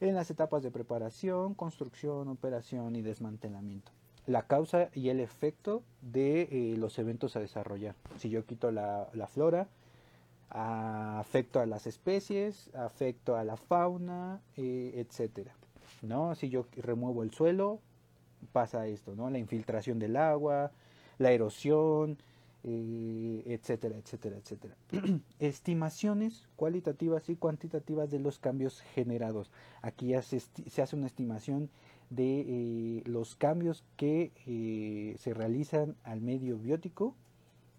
en 0.00 0.14
las 0.14 0.30
etapas 0.30 0.62
de 0.62 0.70
preparación, 0.70 1.54
construcción, 1.54 2.28
operación 2.28 2.96
y 2.96 3.02
desmantelamiento. 3.02 3.90
La 4.26 4.42
causa 4.42 4.90
y 4.94 5.08
el 5.08 5.20
efecto 5.20 5.82
de 6.02 6.42
eh, 6.42 6.76
los 6.76 6.98
eventos 6.98 7.34
a 7.36 7.40
desarrollar. 7.40 7.94
Si 8.18 8.28
yo 8.28 8.44
quito 8.44 8.70
la, 8.70 9.08
la 9.14 9.26
flora, 9.26 9.68
afecto 10.50 11.60
a 11.60 11.66
las 11.66 11.86
especies, 11.86 12.70
afecto 12.74 13.36
a 13.36 13.44
la 13.44 13.56
fauna, 13.56 14.40
eh, 14.56 14.92
etcétera. 14.96 15.54
¿no? 16.02 16.34
Si 16.34 16.48
yo 16.48 16.66
remuevo 16.76 17.22
el 17.22 17.32
suelo, 17.32 17.80
pasa 18.52 18.86
esto, 18.86 19.14
¿no? 19.14 19.30
La 19.30 19.38
infiltración 19.38 19.98
del 19.98 20.16
agua, 20.16 20.70
la 21.18 21.32
erosión, 21.32 22.18
eh, 22.64 23.42
etcétera, 23.46 23.96
etcétera, 23.96 24.36
etcétera. 24.36 24.76
Estimaciones 25.38 26.46
cualitativas 26.56 27.28
y 27.28 27.36
cuantitativas 27.36 28.10
de 28.10 28.20
los 28.20 28.38
cambios 28.38 28.80
generados. 28.94 29.50
Aquí 29.82 30.12
se, 30.22 30.40
se 30.40 30.82
hace 30.82 30.96
una 30.96 31.06
estimación 31.06 31.68
de 32.10 32.40
eh, 32.40 33.02
los 33.04 33.36
cambios 33.36 33.84
que 33.96 34.32
se 35.18 35.34
realizan 35.34 35.94
al 36.04 36.22
medio 36.22 36.56
biótico 36.56 37.14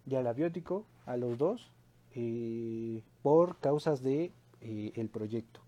y 0.06 0.14
al 0.14 0.26
abiótico, 0.26 0.84
a 1.06 1.16
los 1.16 1.36
dos, 1.36 1.72
eh, 2.14 3.02
por 3.22 3.58
causas 3.58 4.02
de 4.02 4.32
eh, 4.60 5.08
proyecto. 5.12 5.60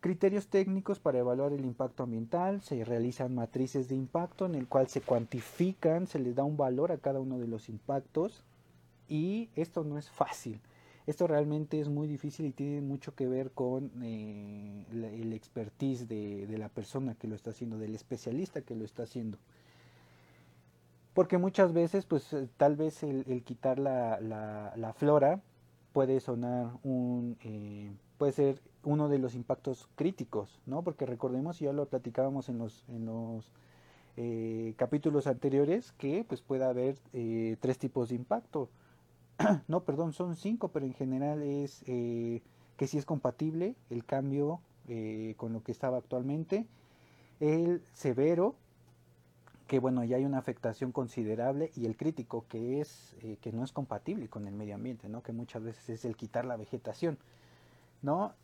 Criterios 0.00 0.46
técnicos 0.48 1.00
para 1.00 1.18
evaluar 1.18 1.52
el 1.52 1.64
impacto 1.64 2.04
ambiental, 2.04 2.62
se 2.62 2.84
realizan 2.84 3.34
matrices 3.34 3.88
de 3.88 3.96
impacto 3.96 4.46
en 4.46 4.54
el 4.54 4.68
cual 4.68 4.88
se 4.88 5.00
cuantifican, 5.00 6.06
se 6.06 6.18
les 6.18 6.36
da 6.36 6.44
un 6.44 6.56
valor 6.56 6.92
a 6.92 6.98
cada 6.98 7.18
uno 7.18 7.38
de 7.38 7.48
los 7.48 7.68
impactos 7.68 8.44
y 9.08 9.48
esto 9.56 9.84
no 9.84 9.98
es 9.98 10.10
fácil. 10.10 10.60
Esto 11.06 11.28
realmente 11.28 11.80
es 11.80 11.88
muy 11.88 12.08
difícil 12.08 12.46
y 12.46 12.52
tiene 12.52 12.80
mucho 12.80 13.14
que 13.14 13.28
ver 13.28 13.52
con 13.52 13.92
eh, 14.02 14.84
el 14.92 15.32
expertise 15.32 16.08
de, 16.08 16.46
la 16.58 16.68
persona 16.68 17.14
que 17.14 17.28
lo 17.28 17.36
está 17.36 17.50
haciendo, 17.50 17.78
del 17.78 17.94
especialista 17.94 18.62
que 18.62 18.74
lo 18.74 18.84
está 18.84 19.04
haciendo. 19.04 19.38
Porque 21.16 21.38
muchas 21.38 21.72
veces, 21.72 22.04
pues 22.04 22.30
eh, 22.34 22.46
tal 22.58 22.76
vez 22.76 23.02
el, 23.02 23.42
quitar 23.42 23.78
la, 23.78 24.20
la, 24.20 24.74
la, 24.76 24.92
flora 24.92 25.40
puede 25.94 26.20
sonar 26.20 26.74
un, 26.82 27.38
eh, 27.40 27.90
puede 28.18 28.32
ser 28.32 28.60
uno 28.84 29.08
de 29.08 29.18
los 29.18 29.34
impactos 29.34 29.88
críticos, 29.94 30.60
¿no? 30.66 30.82
Porque 30.82 31.06
recordemos, 31.06 31.58
ya 31.58 31.72
lo 31.72 31.86
platicábamos 31.86 32.50
en 32.50 32.58
los, 32.58 32.84
en 32.88 33.06
los 33.06 33.50
eh, 34.18 34.74
capítulos 34.76 35.26
anteriores, 35.26 35.92
que 35.92 36.22
pues 36.22 36.42
puede 36.42 36.66
haber 36.66 36.98
tres 37.60 37.78
tipos 37.78 38.10
de 38.10 38.16
impacto. 38.16 38.68
no, 39.68 39.84
perdón, 39.84 40.12
son 40.12 40.36
cinco, 40.36 40.68
pero 40.68 40.84
en 40.84 40.92
general 40.92 41.42
es 41.42 41.82
que 41.82 42.86
si 42.86 42.98
es 42.98 43.06
compatible 43.06 43.74
el 43.88 44.04
cambio 44.04 44.60
con 45.38 45.54
lo 45.54 45.62
que 45.62 45.72
estaba 45.72 45.96
actualmente, 45.96 46.66
el 47.40 47.82
severo, 47.94 48.54
que 49.66 49.80
bueno, 49.80 50.04
ya 50.04 50.16
hay 50.16 50.24
una 50.24 50.38
afectación 50.38 50.92
considerable 50.92 51.72
y 51.74 51.86
el 51.86 51.96
crítico 51.96 52.46
que 52.48 52.80
es 52.80 53.16
eh, 53.22 53.36
que 53.40 53.52
no 53.52 53.64
es 53.64 53.72
compatible 53.72 54.28
con 54.28 54.46
el 54.46 54.54
medio 54.54 54.74
ambiente, 54.74 55.08
¿no? 55.08 55.22
Que 55.22 55.32
muchas 55.32 55.62
veces 55.62 55.88
es 55.88 56.04
el 56.04 56.16
quitar 56.16 56.44
la 56.44 56.56
vegetación, 56.56 57.18
¿no? 58.02 58.34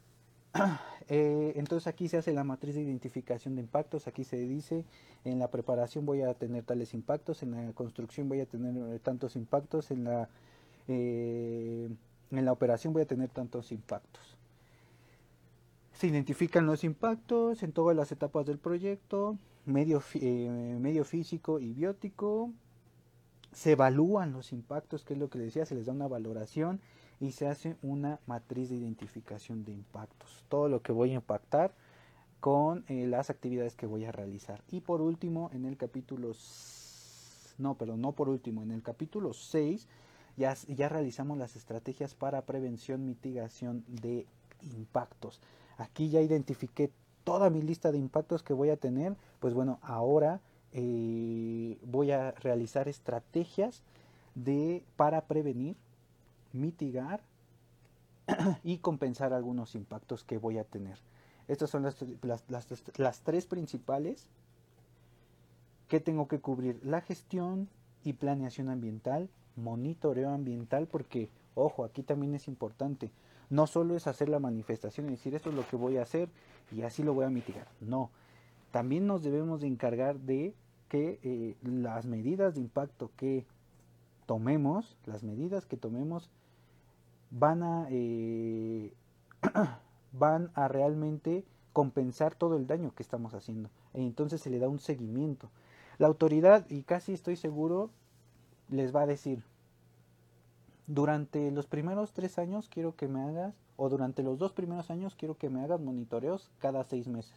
eh, 1.08 1.52
entonces 1.56 1.86
aquí 1.86 2.08
se 2.08 2.18
hace 2.18 2.32
la 2.32 2.44
matriz 2.44 2.74
de 2.74 2.82
identificación 2.82 3.54
de 3.54 3.62
impactos, 3.62 4.06
aquí 4.08 4.24
se 4.24 4.36
dice 4.36 4.84
en 5.24 5.38
la 5.38 5.48
preparación 5.50 6.04
voy 6.04 6.22
a 6.22 6.34
tener 6.34 6.64
tales 6.64 6.92
impactos, 6.92 7.42
en 7.42 7.52
la 7.52 7.72
construcción 7.72 8.28
voy 8.28 8.40
a 8.40 8.46
tener 8.46 8.76
eh, 8.94 8.98
tantos 8.98 9.36
impactos, 9.36 9.90
en 9.90 10.04
la 10.04 10.28
en 10.88 11.96
la 12.44 12.52
operación 12.52 12.92
voy 12.92 13.02
a 13.02 13.06
tener 13.06 13.28
tantos 13.28 13.70
impactos. 13.70 14.36
Se 15.92 16.08
identifican 16.08 16.66
los 16.66 16.82
impactos 16.82 17.62
en 17.62 17.70
todas 17.72 17.96
las 17.96 18.10
etapas 18.10 18.44
del 18.46 18.58
proyecto, 18.58 19.38
medio, 19.64 20.02
eh, 20.14 20.76
medio 20.80 21.04
físico 21.04 21.58
y 21.58 21.72
biótico. 21.72 22.52
Se 23.52 23.72
evalúan 23.72 24.32
los 24.32 24.52
impactos, 24.52 25.04
que 25.04 25.14
es 25.14 25.18
lo 25.18 25.28
que 25.28 25.38
les 25.38 25.48
decía, 25.48 25.66
se 25.66 25.74
les 25.74 25.86
da 25.86 25.92
una 25.92 26.08
valoración 26.08 26.80
y 27.20 27.32
se 27.32 27.46
hace 27.46 27.76
una 27.82 28.18
matriz 28.26 28.70
de 28.70 28.76
identificación 28.76 29.64
de 29.64 29.72
impactos. 29.72 30.44
Todo 30.48 30.68
lo 30.68 30.82
que 30.82 30.92
voy 30.92 31.10
a 31.10 31.14
impactar 31.14 31.72
con 32.40 32.84
eh, 32.88 33.06
las 33.06 33.30
actividades 33.30 33.76
que 33.76 33.86
voy 33.86 34.04
a 34.04 34.12
realizar. 34.12 34.62
Y 34.70 34.80
por 34.80 35.00
último, 35.00 35.50
en 35.52 35.64
el 35.64 35.76
capítulo... 35.76 36.32
No, 37.58 37.76
perdón, 37.76 38.00
no 38.00 38.12
por 38.12 38.28
último, 38.28 38.62
en 38.62 38.72
el 38.72 38.82
capítulo 38.82 39.32
6 39.34 39.86
ya, 40.36 40.56
ya 40.66 40.88
realizamos 40.88 41.38
las 41.38 41.54
estrategias 41.54 42.14
para 42.14 42.42
prevención, 42.42 43.04
mitigación 43.06 43.84
de 43.86 44.26
impactos. 44.62 45.40
Aquí 45.76 46.08
ya 46.08 46.20
identifiqué 46.20 46.90
toda 47.24 47.50
mi 47.50 47.62
lista 47.62 47.92
de 47.92 47.98
impactos 47.98 48.42
que 48.42 48.52
voy 48.52 48.70
a 48.70 48.76
tener, 48.76 49.16
pues 49.40 49.54
bueno, 49.54 49.78
ahora 49.82 50.40
eh, 50.72 51.78
voy 51.84 52.10
a 52.10 52.32
realizar 52.32 52.88
estrategias 52.88 53.82
de, 54.34 54.84
para 54.96 55.26
prevenir, 55.26 55.76
mitigar 56.52 57.20
y 58.62 58.78
compensar 58.78 59.32
algunos 59.32 59.74
impactos 59.74 60.24
que 60.24 60.38
voy 60.38 60.58
a 60.58 60.64
tener. 60.64 60.98
Estas 61.48 61.70
son 61.70 61.82
las, 61.82 61.96
las, 62.22 62.44
las, 62.48 62.98
las 62.98 63.20
tres 63.20 63.46
principales 63.46 64.28
que 65.88 66.00
tengo 66.00 66.28
que 66.28 66.40
cubrir. 66.40 66.80
La 66.82 67.00
gestión 67.00 67.68
y 68.04 68.14
planeación 68.14 68.70
ambiental, 68.70 69.28
monitoreo 69.56 70.30
ambiental, 70.30 70.86
porque, 70.86 71.28
ojo, 71.54 71.84
aquí 71.84 72.02
también 72.02 72.34
es 72.34 72.48
importante. 72.48 73.10
No 73.52 73.66
solo 73.66 73.94
es 73.96 74.06
hacer 74.06 74.30
la 74.30 74.38
manifestación 74.38 75.08
y 75.08 75.10
decir 75.10 75.34
esto 75.34 75.50
es 75.50 75.54
lo 75.54 75.68
que 75.68 75.76
voy 75.76 75.98
a 75.98 76.02
hacer 76.02 76.30
y 76.74 76.80
así 76.80 77.02
lo 77.02 77.12
voy 77.12 77.26
a 77.26 77.28
mitigar. 77.28 77.68
No, 77.82 78.08
también 78.70 79.06
nos 79.06 79.22
debemos 79.22 79.60
de 79.60 79.66
encargar 79.66 80.18
de 80.20 80.54
que 80.88 81.20
eh, 81.22 81.54
las 81.62 82.06
medidas 82.06 82.54
de 82.54 82.62
impacto 82.62 83.10
que 83.14 83.44
tomemos, 84.24 84.96
las 85.04 85.22
medidas 85.22 85.66
que 85.66 85.76
tomemos 85.76 86.30
van 87.30 87.62
a 87.62 87.88
eh, 87.90 88.94
van 90.12 90.50
a 90.54 90.68
realmente 90.68 91.44
compensar 91.74 92.34
todo 92.34 92.56
el 92.56 92.66
daño 92.66 92.94
que 92.94 93.02
estamos 93.02 93.34
haciendo. 93.34 93.68
Entonces 93.92 94.40
se 94.40 94.48
le 94.48 94.60
da 94.60 94.70
un 94.70 94.78
seguimiento. 94.78 95.50
La 95.98 96.06
autoridad, 96.06 96.64
y 96.70 96.84
casi 96.84 97.12
estoy 97.12 97.36
seguro, 97.36 97.90
les 98.70 98.96
va 98.96 99.02
a 99.02 99.06
decir, 99.06 99.42
durante 100.86 101.50
los 101.50 101.66
primeros 101.66 102.12
tres 102.12 102.38
años 102.38 102.68
quiero 102.68 102.96
que 102.96 103.08
me 103.08 103.22
hagas, 103.22 103.54
o 103.76 103.88
durante 103.88 104.22
los 104.22 104.38
dos 104.38 104.52
primeros 104.52 104.90
años 104.90 105.14
quiero 105.14 105.36
que 105.36 105.50
me 105.50 105.62
hagas 105.62 105.80
monitoreos 105.80 106.50
cada 106.58 106.84
seis 106.84 107.08
meses. 107.08 107.36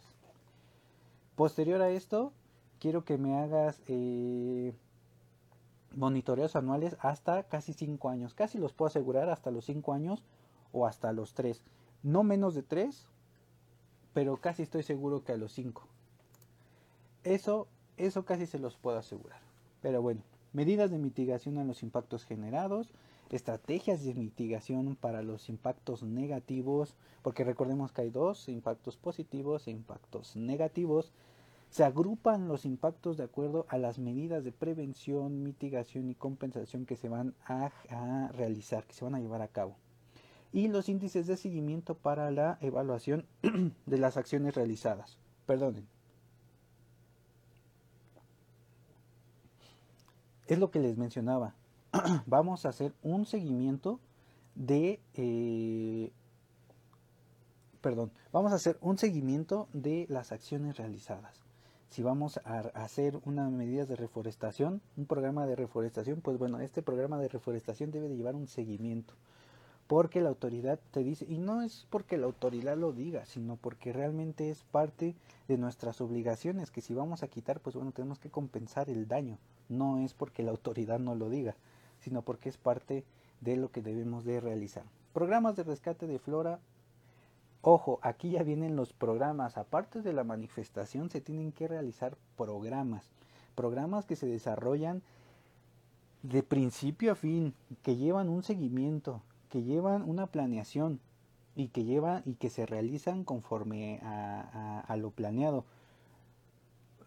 Posterior 1.34 1.80
a 1.82 1.90
esto, 1.90 2.32
quiero 2.78 3.04
que 3.04 3.18
me 3.18 3.36
hagas 3.36 3.80
eh, 3.88 4.72
monitoreos 5.94 6.56
anuales 6.56 6.96
hasta 7.00 7.42
casi 7.44 7.72
cinco 7.72 8.08
años. 8.08 8.34
Casi 8.34 8.58
los 8.58 8.72
puedo 8.72 8.88
asegurar 8.88 9.28
hasta 9.28 9.50
los 9.50 9.64
cinco 9.64 9.92
años 9.92 10.22
o 10.72 10.86
hasta 10.86 11.12
los 11.12 11.34
tres. 11.34 11.62
No 12.02 12.22
menos 12.22 12.54
de 12.54 12.62
tres, 12.62 13.06
pero 14.12 14.38
casi 14.38 14.62
estoy 14.62 14.82
seguro 14.82 15.24
que 15.24 15.32
a 15.32 15.36
los 15.36 15.52
cinco. 15.52 15.86
Eso, 17.24 17.66
eso 17.96 18.24
casi 18.24 18.46
se 18.46 18.58
los 18.58 18.76
puedo 18.76 18.98
asegurar. 18.98 19.40
Pero 19.82 20.00
bueno, 20.00 20.22
medidas 20.52 20.90
de 20.90 20.98
mitigación 20.98 21.58
a 21.58 21.64
los 21.64 21.82
impactos 21.82 22.24
generados, 22.24 22.92
estrategias 23.30 24.04
de 24.04 24.14
mitigación 24.14 24.96
para 24.96 25.22
los 25.22 25.48
impactos 25.48 26.02
negativos, 26.02 26.96
porque 27.22 27.44
recordemos 27.44 27.92
que 27.92 28.02
hay 28.02 28.10
dos, 28.10 28.48
impactos 28.48 28.96
positivos 28.96 29.66
e 29.66 29.72
impactos 29.72 30.36
negativos, 30.36 31.12
Se 31.68 31.82
agrupan 31.82 32.46
los 32.46 32.64
impactos 32.64 33.16
de 33.16 33.24
acuerdo 33.24 33.66
a 33.68 33.76
las 33.76 33.98
medidas 33.98 34.44
de 34.44 34.52
prevención, 34.52 35.42
mitigación 35.42 36.08
y 36.08 36.14
compensación 36.14 36.86
que 36.86 36.94
se 36.94 37.08
van 37.08 37.34
a, 37.44 37.72
realizar, 38.32 38.84
que 38.84 38.94
se 38.94 39.04
van 39.04 39.16
a 39.16 39.20
llevar 39.20 39.42
a 39.42 39.48
cabo. 39.48 39.76
Y 40.52 40.68
los 40.68 40.88
índices 40.88 41.26
de 41.26 41.36
seguimiento 41.36 41.96
para 41.96 42.30
la 42.30 42.56
evaluación 42.60 43.26
de 43.86 43.98
las 43.98 44.16
acciones 44.16 44.54
realizadas. 44.54 45.18
Perdonen. 45.44 45.88
Es 50.46 50.58
lo 50.58 50.70
que 50.70 50.78
les 50.78 50.96
mencionaba. 50.96 51.54
Vamos 52.26 52.66
a 52.66 52.70
hacer 52.70 52.92
un 53.02 53.26
seguimiento 53.26 54.00
de 54.54 55.00
eh, 55.14 56.10
perdón, 57.86 58.10
vamos 58.32 58.50
a 58.50 58.56
hacer 58.56 58.76
un 58.80 58.98
seguimiento 58.98 59.68
de 59.72 60.06
las 60.08 60.32
acciones 60.32 60.76
realizadas. 60.76 61.44
Si 61.88 62.02
vamos 62.02 62.40
a 62.44 62.58
hacer 62.74 63.20
una 63.24 63.48
medida 63.48 63.86
de 63.86 63.94
reforestación, 63.94 64.82
un 64.96 65.06
programa 65.06 65.46
de 65.46 65.54
reforestación, 65.54 66.20
pues 66.20 66.36
bueno, 66.36 66.58
este 66.58 66.82
programa 66.82 67.16
de 67.18 67.28
reforestación 67.28 67.92
debe 67.92 68.08
de 68.08 68.16
llevar 68.16 68.34
un 68.34 68.48
seguimiento. 68.48 69.14
Porque 69.86 70.20
la 70.20 70.30
autoridad 70.30 70.80
te 70.90 71.04
dice, 71.04 71.26
y 71.28 71.38
no 71.38 71.62
es 71.62 71.86
porque 71.88 72.18
la 72.18 72.26
autoridad 72.26 72.76
lo 72.76 72.92
diga, 72.92 73.24
sino 73.24 73.54
porque 73.54 73.92
realmente 73.92 74.50
es 74.50 74.64
parte 74.64 75.14
de 75.46 75.56
nuestras 75.56 76.00
obligaciones, 76.00 76.72
que 76.72 76.80
si 76.80 76.92
vamos 76.92 77.22
a 77.22 77.28
quitar, 77.28 77.60
pues 77.60 77.76
bueno, 77.76 77.92
tenemos 77.92 78.18
que 78.18 78.30
compensar 78.30 78.90
el 78.90 79.06
daño. 79.06 79.38
No 79.68 79.98
es 79.98 80.12
porque 80.12 80.42
la 80.42 80.50
autoridad 80.50 80.98
no 80.98 81.14
lo 81.14 81.30
diga, 81.30 81.54
sino 82.06 82.22
porque 82.22 82.48
es 82.48 82.56
parte 82.56 83.04
de 83.40 83.56
lo 83.56 83.72
que 83.72 83.82
debemos 83.82 84.24
de 84.24 84.40
realizar. 84.40 84.84
Programas 85.12 85.56
de 85.56 85.64
rescate 85.64 86.06
de 86.06 86.20
flora 86.20 86.60
Ojo, 87.68 87.98
aquí 88.02 88.30
ya 88.30 88.44
vienen 88.44 88.76
los 88.76 88.92
programas. 88.92 89.56
Aparte 89.56 90.00
de 90.00 90.12
la 90.12 90.22
manifestación, 90.22 91.10
se 91.10 91.20
tienen 91.20 91.50
que 91.50 91.66
realizar 91.66 92.16
programas. 92.36 93.10
Programas 93.56 94.06
que 94.06 94.14
se 94.14 94.28
desarrollan 94.28 95.02
de 96.22 96.44
principio 96.44 97.10
a 97.10 97.14
fin, 97.16 97.54
que 97.82 97.96
llevan 97.96 98.28
un 98.28 98.44
seguimiento, 98.44 99.20
que 99.50 99.64
llevan 99.64 100.08
una 100.08 100.28
planeación 100.28 101.00
y 101.56 101.66
que 101.68 101.82
llevan 101.82 102.22
y 102.24 102.34
que 102.34 102.50
se 102.50 102.66
realizan 102.66 103.24
conforme 103.24 103.98
a, 104.04 104.84
a 104.86 104.96
lo 104.96 105.10
planeado. 105.10 105.64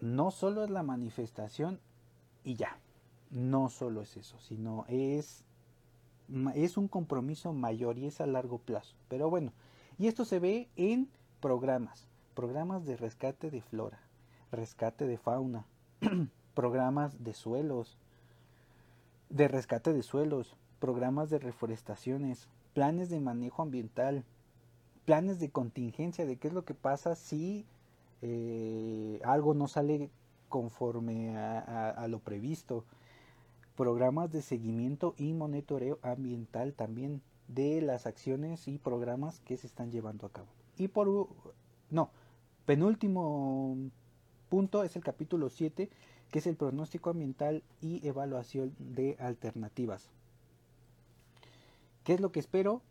No 0.02 0.30
solo 0.30 0.66
es 0.66 0.70
la 0.70 0.84
manifestación 0.84 1.80
y 2.44 2.56
ya. 2.56 2.78
No 3.32 3.70
solo 3.70 4.02
es 4.02 4.18
eso, 4.18 4.40
sino 4.40 4.86
es, 4.88 5.44
es 6.56 6.78
un 6.78 6.88
compromiso 6.88 7.54
mayor 7.54 7.98
y 7.98 8.08
es 8.08 8.22
a 8.22 8.28
largo 8.28 8.58
plazo. 8.58 8.96
Pero 9.08 9.30
bueno, 9.30 9.54
y 9.98 10.08
esto 10.08 10.26
se 10.26 10.40
ve 10.40 10.68
en 10.76 11.10
programas, 11.40 12.08
programas 12.34 12.86
de 12.86 12.98
rescate 12.98 13.52
de 13.52 13.62
flora, 13.62 14.00
rescate 14.52 15.06
de 15.06 15.18
fauna, 15.18 15.66
programas 16.54 17.24
de 17.24 17.34
suelos, 17.34 17.98
de 19.30 19.48
rescate 19.48 19.94
de 19.94 20.04
suelos, 20.04 20.56
programas 20.80 21.30
de 21.30 21.40
reforestaciones, 21.40 22.48
planes 22.74 23.10
de 23.10 23.20
manejo 23.20 23.62
ambiental, 23.62 24.24
planes 25.06 25.40
de 25.40 25.50
contingencia 25.50 26.26
de 26.26 26.38
qué 26.38 26.48
es 26.48 26.54
lo 26.54 26.66
que 26.66 26.74
pasa 26.74 27.16
si 27.16 27.66
eh, 28.22 29.20
algo 29.24 29.54
no 29.54 29.68
sale 29.68 30.10
conforme 30.50 31.38
a, 31.38 32.08
lo 32.08 32.20
previsto, 32.20 32.84
programas 33.80 34.30
de 34.30 34.42
seguimiento 34.42 35.16
y 35.18 35.32
monitoreo 35.32 36.00
ambiental 36.02 36.74
también, 36.74 37.22
de 37.48 37.82
las 37.82 38.08
acciones 38.08 38.68
y 38.68 38.78
programas 38.78 39.40
que 39.40 39.56
se 39.56 39.68
están 39.68 39.90
llevando 39.90 40.26
a 40.26 40.34
cabo. 40.34 40.50
Y 40.76 40.90
por 40.90 41.30
no, 41.90 42.12
penúltimo 42.66 43.78
punto 44.50 44.84
es 44.84 44.98
el 44.98 45.04
capítulo 45.06 45.48
7, 45.50 45.90
que 46.30 46.40
es 46.40 46.46
el 46.46 46.58
pronóstico 46.58 47.10
ambiental 47.10 47.64
y 47.80 48.06
evaluación 48.06 48.76
de 48.80 49.16
alternativas. 49.18 50.10
¿Qué 52.04 52.16
es 52.16 52.20
lo 52.20 52.34
que 52.34 52.42
espero? 52.42 52.82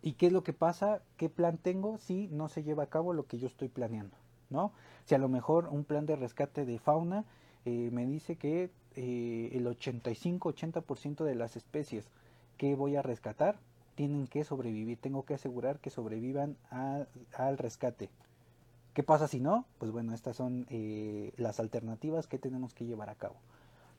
¿Y 0.00 0.12
qué 0.12 0.28
es 0.28 0.32
lo 0.32 0.44
que 0.44 0.52
pasa? 0.52 1.02
¿Qué 1.16 1.28
plan 1.28 1.58
tengo 1.58 1.98
si 1.98 2.28
no 2.28 2.48
se 2.48 2.62
lleva 2.62 2.84
a 2.84 2.90
cabo 2.90 3.14
lo 3.14 3.26
que 3.26 3.40
yo 3.40 3.48
estoy 3.48 3.68
planeando? 3.68 4.16
¿no? 4.48 4.70
Si 5.06 5.16
a 5.16 5.18
lo 5.18 5.28
mejor 5.28 5.66
un 5.72 5.82
plan 5.82 6.06
de 6.06 6.14
rescate 6.14 6.64
de 6.64 6.78
fauna 6.78 7.24
eh, 7.64 7.90
me 7.92 8.06
dice 8.06 8.36
que 8.36 8.70
eh, 8.96 9.50
el 9.52 9.66
85-80% 9.66 11.24
de 11.24 11.34
las 11.34 11.56
especies 11.56 12.08
que 12.58 12.74
voy 12.74 12.96
a 12.96 13.02
rescatar 13.02 13.58
tienen 13.94 14.26
que 14.26 14.44
sobrevivir, 14.44 14.98
tengo 14.98 15.24
que 15.24 15.34
asegurar 15.34 15.78
que 15.78 15.90
sobrevivan 15.90 16.56
al 16.70 17.58
rescate. 17.58 18.10
¿Qué 18.94 19.02
pasa 19.02 19.26
si 19.26 19.40
no? 19.40 19.64
Pues 19.78 19.90
bueno, 19.90 20.14
estas 20.14 20.36
son 20.36 20.66
eh, 20.68 21.32
las 21.36 21.60
alternativas 21.60 22.26
que 22.26 22.38
tenemos 22.38 22.74
que 22.74 22.84
llevar 22.84 23.08
a 23.08 23.14
cabo. 23.14 23.36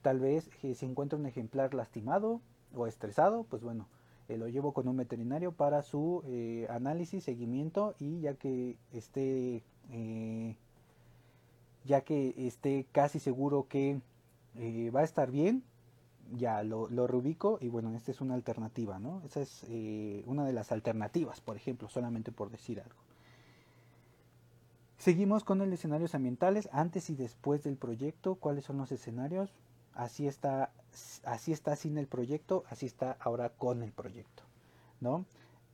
Tal 0.04 0.20
vez 0.20 0.50
eh, 0.62 0.76
si 0.76 0.86
encuentro 0.86 1.18
un 1.18 1.26
ejemplar 1.26 1.74
lastimado 1.74 2.42
o 2.76 2.86
estresado, 2.86 3.44
pues 3.44 3.64
bueno, 3.64 3.88
eh, 4.28 4.38
lo 4.38 4.48
llevo 4.48 4.72
con 4.74 4.88
un 4.88 4.98
veterinario 4.98 5.52
para 5.52 5.82
su 5.82 6.24
análisis, 6.70 7.24
seguimiento 7.24 7.96
y 8.00 8.22
ya 8.22 8.36
que 8.36 8.78
esté, 8.92 9.64
ya 11.86 12.02
que 12.02 12.34
esté 12.48 12.86
casi 12.92 13.20
seguro 13.20 13.68
que 13.68 14.00
va 14.56 15.02
a 15.02 15.04
estar 15.04 15.32
bien, 15.32 15.64
ya 16.32 16.64
lo, 16.64 16.90
lo 16.90 17.08
reubico 17.08 17.58
y 17.62 17.70
bueno, 17.70 17.96
esta 17.96 18.12
es 18.12 18.22
una 18.22 18.34
alternativa, 18.34 19.00
¿no? 19.00 19.22
Esa 19.26 19.42
es 19.42 19.66
eh, 19.70 20.24
una 20.26 20.46
de 20.46 20.54
las 20.54 20.72
alternativas, 20.72 21.42
por 21.42 21.56
ejemplo, 21.56 21.90
solamente 21.90 22.32
por 22.32 22.50
decir 22.50 22.80
algo. 22.80 23.02
Seguimos 24.98 25.44
con 25.44 25.60
los 25.60 25.68
escenarios 25.70 26.16
ambientales, 26.16 26.70
antes 26.72 27.10
y 27.10 27.16
después 27.16 27.64
del 27.64 27.76
proyecto, 27.76 28.36
cuáles 28.36 28.64
son 28.66 28.78
los 28.78 28.92
escenarios. 28.92 29.54
Así 29.94 30.28
está, 30.28 30.72
así 31.24 31.52
está 31.52 31.76
sin 31.76 31.98
el 31.98 32.08
proyecto, 32.08 32.64
así 32.70 32.86
está 32.86 33.18
ahora 33.20 33.50
con 33.50 33.84
el 33.84 33.92
proyecto, 33.92 34.44
¿no? 35.02 35.26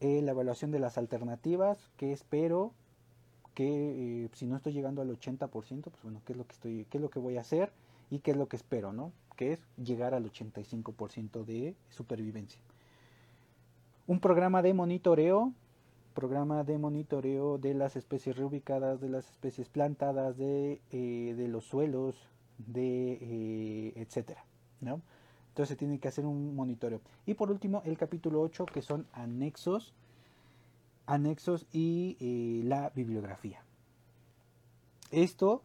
Eh, 0.02 0.22
la 0.22 0.32
evaluación 0.32 0.72
de 0.72 0.80
las 0.80 0.98
alternativas, 0.98 1.78
que 1.96 2.12
espero 2.12 2.74
que 3.54 4.26
eh, 4.26 4.30
si 4.34 4.46
no 4.46 4.58
estoy 4.58 4.74
llegando 4.74 5.02
al 5.02 5.10
80%, 5.10 5.50
pues 5.50 6.04
bueno, 6.04 6.22
¿qué 6.26 6.34
es 6.34 6.38
lo 6.38 6.48
que 6.48 6.54
estoy, 6.54 6.86
qué 6.90 6.98
es 6.98 7.02
lo 7.02 7.10
que 7.10 7.20
voy 7.20 7.38
a 7.38 7.42
hacer 7.42 7.72
y 8.10 8.20
qué 8.20 8.32
es 8.32 8.38
lo 8.38 8.48
que 8.48 8.56
espero, 8.56 8.94
¿no? 8.94 9.12
que 9.40 9.54
es 9.54 9.62
llegar 9.78 10.14
al 10.14 10.30
85% 10.30 11.46
de 11.46 11.74
supervivencia. 11.88 12.60
Un 14.06 14.20
programa 14.20 14.62
de 14.62 14.74
monitoreo, 14.74 15.54
programa 16.14 16.66
de 16.66 16.78
monitoreo 16.78 17.58
de 17.58 17.74
las 17.74 17.96
especies 17.96 18.36
reubicadas, 18.36 19.00
de 19.00 19.08
las 19.08 19.30
especies 19.30 19.70
plantadas, 19.70 20.38
de, 20.38 20.82
eh, 20.92 21.48
los 21.48 21.64
suelos, 21.64 22.18
de 22.58 23.18
eh, 23.22 23.94
etcétera, 23.96 24.44
¿no? 24.82 25.02
Entonces 25.48 25.70
se 25.70 25.76
tiene 25.78 26.00
que 26.00 26.10
hacer 26.10 26.26
un 26.26 26.54
monitoreo. 26.54 27.00
Y 27.26 27.36
por 27.36 27.50
último, 27.50 27.82
el 27.86 27.98
capítulo 27.98 28.42
8, 28.42 28.66
que 28.66 28.82
son 28.82 29.08
anexos, 29.14 29.94
anexos 31.06 31.66
y 31.72 32.18
eh, 32.20 32.62
la 32.66 32.90
bibliografía. 32.90 33.64
Esto 35.12 35.64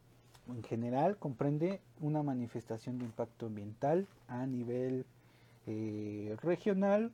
en 0.48 0.62
general 0.62 1.16
comprende 1.16 1.80
una 2.00 2.22
manifestación 2.22 2.98
de 2.98 3.04
impacto 3.04 3.46
ambiental 3.46 4.07
a 4.28 4.46
nivel 4.46 5.07
eh, 5.66 6.37
regional. 6.42 7.12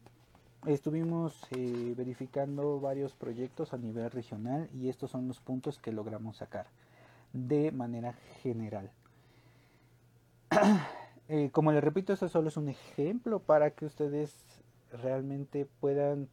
Estuvimos 0.67 1.41
eh, 1.53 1.95
verificando 1.97 2.81
varios 2.81 3.15
proyectos 3.15 3.73
a 3.73 3.79
nivel 3.79 4.11
regional 4.11 4.69
y 4.75 4.89
estos 4.89 5.11
son 5.11 5.29
los 5.29 5.41
puntos 5.41 5.79
que 5.79 5.93
logramos 5.93 6.39
sacar 6.39 6.67
de 7.33 7.73
manera 7.73 8.15
general. 8.43 8.91
Eh, 11.33 11.51
como 11.53 11.71
les 11.71 11.85
repito, 11.85 12.13
esto 12.13 12.29
solo 12.29 12.49
es 12.49 12.57
un 12.57 12.69
ejemplo 12.69 13.39
para 13.39 13.71
que 13.71 13.85
ustedes 13.85 14.35
realmente 14.91 15.65
puedan, 15.79 16.29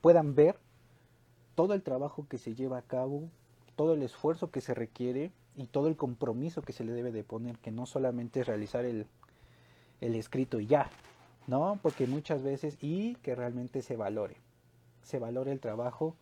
puedan 0.00 0.34
ver 0.34 0.58
todo 1.54 1.74
el 1.74 1.82
trabajo 1.82 2.26
que 2.26 2.38
se 2.38 2.54
lleva 2.54 2.78
a 2.78 2.82
cabo 2.82 3.28
todo 3.76 3.94
el 3.94 4.02
esfuerzo 4.02 4.50
que 4.50 4.60
se 4.60 4.74
requiere 4.74 5.30
y 5.56 5.66
todo 5.66 5.88
el 5.88 5.96
compromiso 5.96 6.62
que 6.62 6.72
se 6.72 6.84
le 6.84 6.92
debe 6.92 7.12
de 7.12 7.24
poner, 7.24 7.58
que 7.58 7.70
no 7.70 7.86
solamente 7.86 8.40
es 8.40 8.46
realizar 8.46 8.84
el, 8.84 9.06
escrito 10.00 10.60
y 10.60 10.66
ya, 10.66 10.90
¿no? 11.46 11.78
Porque 11.82 12.06
muchas 12.06 12.42
veces, 12.42 12.76
y 12.80 13.14
que 13.16 13.34
realmente 13.34 13.82
se 13.82 13.96
valore, 13.96 14.36
se 15.02 15.18
valore 15.18 15.52
el 15.52 15.60
trabajo 15.60 16.16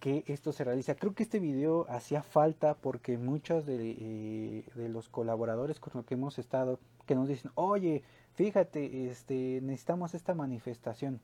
que 0.00 0.24
esto 0.26 0.52
se 0.52 0.64
realiza. 0.64 0.96
Creo 0.96 1.14
que 1.14 1.22
este 1.22 1.38
video 1.38 1.86
hacía 1.88 2.22
falta 2.22 2.74
porque 2.74 3.16
muchos 3.16 3.64
de, 3.64 3.96
eh, 3.98 4.64
de, 4.74 4.88
los 4.88 5.08
colaboradores 5.08 5.80
con 5.80 5.92
los 5.94 6.04
que 6.04 6.14
hemos 6.14 6.38
estado, 6.38 6.78
que 7.06 7.14
nos 7.14 7.28
dicen, 7.28 7.52
oye, 7.54 8.02
fíjate, 8.34 9.08
este, 9.08 9.60
necesitamos 9.62 10.14
esta 10.14 10.34
manifestación, 10.34 11.20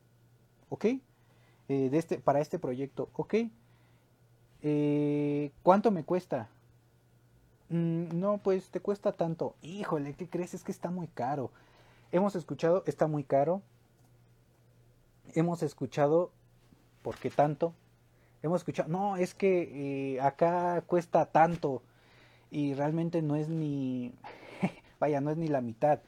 ¿ok? 0.70 0.84
Eh, 1.68 1.88
de 1.90 1.98
este, 1.98 2.18
para 2.18 2.40
este 2.40 2.58
proyecto, 2.58 3.10
¿ok? 3.14 3.34
Eh, 4.62 5.50
¿Cuánto 5.62 5.90
me 5.90 6.04
cuesta? 6.04 6.48
Mm, 7.68 8.18
no, 8.18 8.38
pues 8.38 8.70
te 8.70 8.80
cuesta 8.80 9.12
tanto. 9.12 9.54
Híjole, 9.62 10.14
¿qué 10.14 10.28
crees? 10.28 10.54
Es 10.54 10.64
que 10.64 10.72
está 10.72 10.90
muy 10.90 11.08
caro. 11.08 11.50
Hemos 12.12 12.36
escuchado, 12.36 12.82
está 12.86 13.06
muy 13.06 13.24
caro. 13.24 13.62
Hemos 15.34 15.62
escuchado, 15.62 16.30
¿por 17.02 17.16
qué 17.16 17.30
tanto? 17.30 17.74
hemos 18.42 18.60
escuchado, 18.60 18.88
no, 18.88 19.16
es 19.16 19.34
que 19.34 20.14
eh, 20.14 20.20
acá 20.20 20.82
cuesta 20.86 21.26
tanto 21.26 21.82
y 22.50 22.74
realmente 22.74 23.22
no 23.22 23.36
es 23.36 23.48
ni, 23.48 24.12
vaya, 25.00 25.20
no 25.20 25.30
es 25.30 25.36
ni 25.36 25.48
la 25.48 25.60
mitad. 25.60 26.00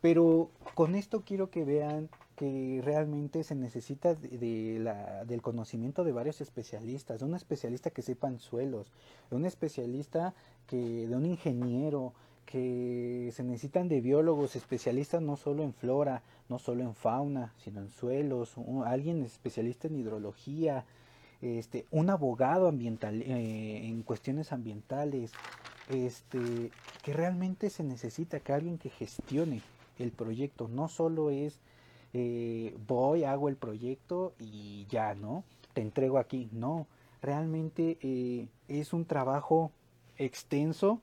Pero 0.00 0.50
con 0.74 0.94
esto 0.94 1.22
quiero 1.24 1.50
que 1.50 1.64
vean 1.64 2.08
que 2.42 2.80
realmente 2.82 3.44
se 3.44 3.54
necesita 3.54 4.16
del 4.16 5.42
conocimiento 5.42 6.02
de 6.02 6.10
varios 6.10 6.40
especialistas, 6.40 7.20
de 7.20 7.24
un 7.24 7.36
especialista 7.36 7.90
que 7.90 8.02
sepan 8.02 8.40
suelos, 8.40 8.88
de 9.30 9.36
un 9.36 9.46
especialista 9.46 10.34
que, 10.66 11.06
de 11.06 11.14
un 11.14 11.24
ingeniero, 11.24 12.14
que 12.44 13.30
se 13.32 13.44
necesitan 13.44 13.88
de 13.88 14.00
biólogos 14.00 14.56
especialistas 14.56 15.22
no 15.22 15.36
solo 15.36 15.62
en 15.62 15.72
flora, 15.72 16.24
no 16.48 16.58
solo 16.58 16.82
en 16.82 16.96
fauna, 16.96 17.54
sino 17.58 17.80
en 17.80 17.90
suelos, 17.90 18.56
alguien 18.86 19.22
especialista 19.22 19.86
en 19.86 20.00
hidrología, 20.00 20.84
este, 21.42 21.86
un 21.92 22.10
abogado 22.10 22.66
ambiental 22.66 23.22
eh, 23.22 23.86
en 23.86 24.02
cuestiones 24.02 24.50
ambientales, 24.50 25.30
este, 25.88 26.72
que 27.04 27.12
realmente 27.12 27.70
se 27.70 27.84
necesita 27.84 28.40
que 28.40 28.52
alguien 28.52 28.78
que 28.78 28.90
gestione 28.90 29.62
el 30.00 30.10
proyecto, 30.10 30.66
no 30.66 30.88
solo 30.88 31.30
es 31.30 31.60
eh, 32.14 32.76
voy, 32.86 33.24
hago 33.24 33.48
el 33.48 33.56
proyecto 33.56 34.34
y 34.38 34.86
ya, 34.88 35.14
¿no? 35.14 35.44
Te 35.72 35.80
entrego 35.80 36.18
aquí, 36.18 36.48
no, 36.52 36.86
realmente 37.22 37.98
eh, 38.02 38.48
es 38.68 38.92
un 38.92 39.06
trabajo 39.06 39.70
extenso 40.18 41.00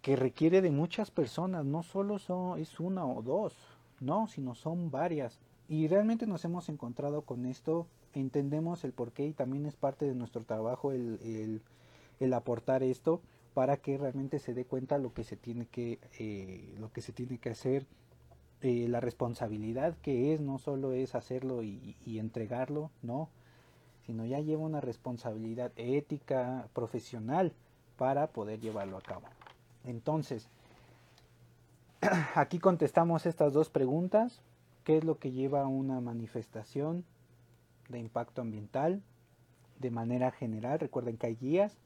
que 0.00 0.16
requiere 0.16 0.60
de 0.60 0.70
muchas 0.70 1.10
personas, 1.10 1.64
no 1.64 1.82
solo 1.84 2.18
son, 2.18 2.58
es 2.58 2.80
una 2.80 3.06
o 3.06 3.22
dos, 3.22 3.54
no, 4.00 4.26
sino 4.26 4.54
son 4.54 4.90
varias. 4.90 5.38
Y 5.68 5.86
realmente 5.86 6.26
nos 6.26 6.44
hemos 6.44 6.68
encontrado 6.68 7.22
con 7.22 7.46
esto, 7.46 7.86
entendemos 8.12 8.82
el 8.84 8.92
porqué 8.92 9.26
y 9.26 9.32
también 9.32 9.64
es 9.64 9.76
parte 9.76 10.04
de 10.04 10.14
nuestro 10.14 10.42
trabajo 10.42 10.90
el, 10.90 11.62
el, 12.18 12.32
aportar 12.34 12.82
esto 12.82 13.20
para 13.54 13.76
que 13.76 13.96
realmente 13.98 14.38
se 14.38 14.54
dé 14.54 14.64
cuenta 14.64 14.98
lo 14.98 15.12
que 15.14 15.24
se 15.24 15.36
tiene 15.36 15.66
que, 15.66 15.98
eh, 16.18 16.74
lo 16.78 16.92
que, 16.92 17.00
se 17.00 17.12
tiene 17.12 17.38
que 17.38 17.50
hacer, 17.50 17.86
eh, 18.62 18.86
la 18.88 19.00
responsabilidad 19.00 19.96
que 20.02 20.32
es, 20.32 20.40
no 20.40 20.58
solo 20.58 20.92
es 20.92 21.14
hacerlo 21.14 21.62
y, 21.62 21.96
y 22.06 22.18
entregarlo, 22.18 22.90
no, 23.02 23.28
sino 24.06 24.24
ya 24.24 24.40
lleva 24.40 24.62
una 24.62 24.80
responsabilidad 24.80 25.72
ética, 25.76 26.68
profesional 26.72 27.52
para 27.96 28.28
poder 28.28 28.60
llevarlo 28.60 28.96
a 28.96 29.02
cabo. 29.02 29.26
Entonces, 29.84 30.48
aquí 32.34 32.58
contestamos 32.58 33.26
estas 33.26 33.52
dos 33.52 33.68
preguntas. 33.68 34.40
¿Qué 34.84 34.98
es 34.98 35.04
lo 35.04 35.18
que 35.18 35.30
lleva 35.30 35.62
a 35.62 35.68
una 35.68 36.00
manifestación 36.00 37.04
de 37.88 38.00
impacto 38.00 38.42
ambiental 38.42 39.02
de 39.78 39.90
manera 39.90 40.32
general? 40.32 40.80
Recuerden 40.80 41.16
que 41.16 41.28
hay 41.28 41.36
guías. 41.36 41.78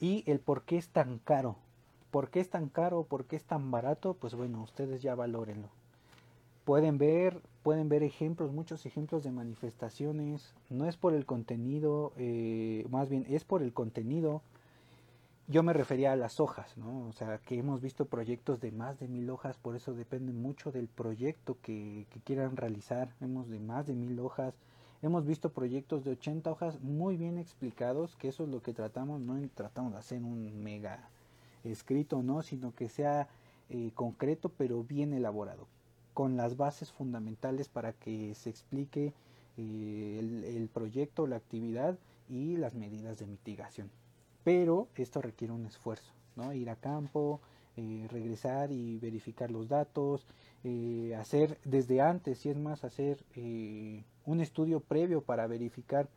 Y 0.00 0.22
el 0.30 0.38
por 0.38 0.62
qué 0.62 0.76
es 0.76 0.88
tan 0.88 1.18
caro. 1.18 1.56
¿Por 2.10 2.30
qué 2.30 2.40
es 2.40 2.50
tan 2.50 2.68
caro? 2.68 3.04
¿Por 3.04 3.26
qué 3.26 3.34
es 3.34 3.44
tan 3.44 3.70
barato? 3.72 4.14
Pues 4.14 4.34
bueno, 4.34 4.62
ustedes 4.62 5.02
ya 5.02 5.16
valórenlo. 5.16 5.68
Pueden 6.64 6.98
ver, 6.98 7.40
pueden 7.62 7.88
ver 7.88 8.02
ejemplos, 8.02 8.52
muchos 8.52 8.86
ejemplos 8.86 9.22
de 9.22 9.32
manifestaciones. 9.32 10.54
No 10.70 10.86
es 10.86 10.96
por 10.96 11.14
el 11.14 11.26
contenido, 11.26 12.12
eh, 12.16 12.86
más 12.90 13.08
bien 13.08 13.26
es 13.28 13.44
por 13.44 13.62
el 13.62 13.72
contenido 13.72 14.42
yo 15.46 15.62
me 15.62 15.74
refería 15.74 16.12
a 16.12 16.16
las 16.16 16.40
hojas, 16.40 16.76
¿no? 16.78 17.06
O 17.06 17.12
sea, 17.12 17.38
que 17.38 17.58
hemos 17.58 17.82
visto 17.82 18.06
proyectos 18.06 18.60
de 18.60 18.72
más 18.72 18.98
de 18.98 19.08
mil 19.08 19.28
hojas, 19.28 19.58
por 19.58 19.76
eso 19.76 19.92
depende 19.92 20.32
mucho 20.32 20.72
del 20.72 20.88
proyecto 20.88 21.58
que, 21.60 22.06
quieran 22.24 22.56
realizar. 22.56 23.14
Hemos 23.20 23.50
de 23.50 23.60
más 23.60 23.86
de 23.86 23.94
mil 23.94 24.18
hojas. 24.20 24.54
Hemos 25.02 25.26
visto 25.26 25.52
proyectos 25.52 26.02
de 26.04 26.12
80 26.12 26.50
hojas 26.50 26.80
muy 26.80 27.18
bien 27.18 27.36
explicados, 27.38 28.16
que 28.16 28.28
eso 28.28 28.44
es 28.44 28.48
lo 28.48 28.62
que 28.62 28.72
tratamos, 28.72 29.20
no 29.20 29.36
tratamos 29.54 29.92
de 29.92 29.98
hacer 29.98 30.22
un 30.22 30.62
mega 30.62 31.10
escrito, 31.62 32.22
¿no? 32.22 32.40
Sino 32.40 32.74
que 32.74 32.88
sea 32.88 33.28
eh, 33.68 33.90
concreto 33.94 34.50
pero 34.56 34.82
bien 34.82 35.12
elaborado, 35.12 35.66
con 36.14 36.36
las 36.36 36.56
bases 36.56 36.92
fundamentales 36.92 37.68
para 37.68 37.92
que 37.92 38.34
se 38.34 38.48
explique 38.48 39.12
eh, 39.56 40.18
el, 40.56 40.68
proyecto, 40.68 41.26
la 41.26 41.36
actividad 41.36 41.98
y 42.28 42.56
las 42.56 42.74
medidas 42.74 43.18
de 43.18 43.26
mitigación 43.26 43.90
pero 44.44 44.88
esto 44.96 45.22
requiere 45.22 45.54
un 45.54 45.64
esfuerzo, 45.64 46.12
¿no? 46.36 46.52
Ir 46.52 46.68
a 46.68 46.76
campo, 46.76 47.40
eh, 47.76 48.06
regresar 48.10 48.70
y 48.70 48.98
verificar 48.98 49.50
los 49.50 49.68
datos, 49.68 50.26
eh, 50.64 51.16
hacer 51.18 51.58
desde 51.64 52.02
antes, 52.02 52.44
y 52.44 52.50
es 52.50 52.56
más, 52.58 52.84
hacer 52.84 53.24
un 54.26 54.40
estudio 54.40 54.80
previo 54.80 55.22
para 55.22 55.46
verificar 55.46 56.08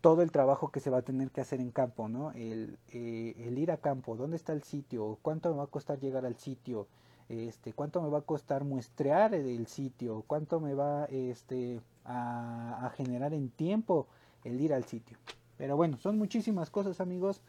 todo 0.00 0.22
el 0.22 0.32
trabajo 0.32 0.70
que 0.70 0.80
se 0.80 0.90
va 0.90 0.98
a 0.98 1.02
tener 1.02 1.30
que 1.30 1.40
hacer 1.40 1.60
en 1.60 1.70
campo, 1.70 2.08
¿no? 2.08 2.32
El, 2.32 2.78
el, 2.92 3.58
ir 3.58 3.70
a 3.70 3.78
campo, 3.78 4.16
dónde 4.16 4.36
está 4.36 4.52
el 4.52 4.64
sitio, 4.64 5.18
cuánto 5.22 5.50
me 5.50 5.56
va 5.58 5.64
a 5.64 5.68
costar 5.68 5.98
llegar 6.00 6.26
al 6.26 6.36
sitio, 6.36 6.88
este, 7.28 7.72
cuánto 7.72 8.00
me 8.00 8.08
va 8.08 8.18
a 8.18 8.22
costar 8.22 8.64
muestrear 8.64 9.34
el 9.34 9.66
sitio, 9.66 10.24
cuánto 10.26 10.60
me 10.60 10.74
va 10.74 11.04
este, 11.06 11.80
a, 12.04 12.90
generar 12.96 13.34
en 13.34 13.50
tiempo 13.50 14.06
el 14.44 14.60
ir 14.60 14.72
al 14.72 14.84
sitio. 14.84 15.18
Pero 15.58 15.76
bueno, 15.76 15.98
son 15.98 16.16
muchísimas 16.16 16.70
cosas 16.70 17.00
amigos 17.00 17.42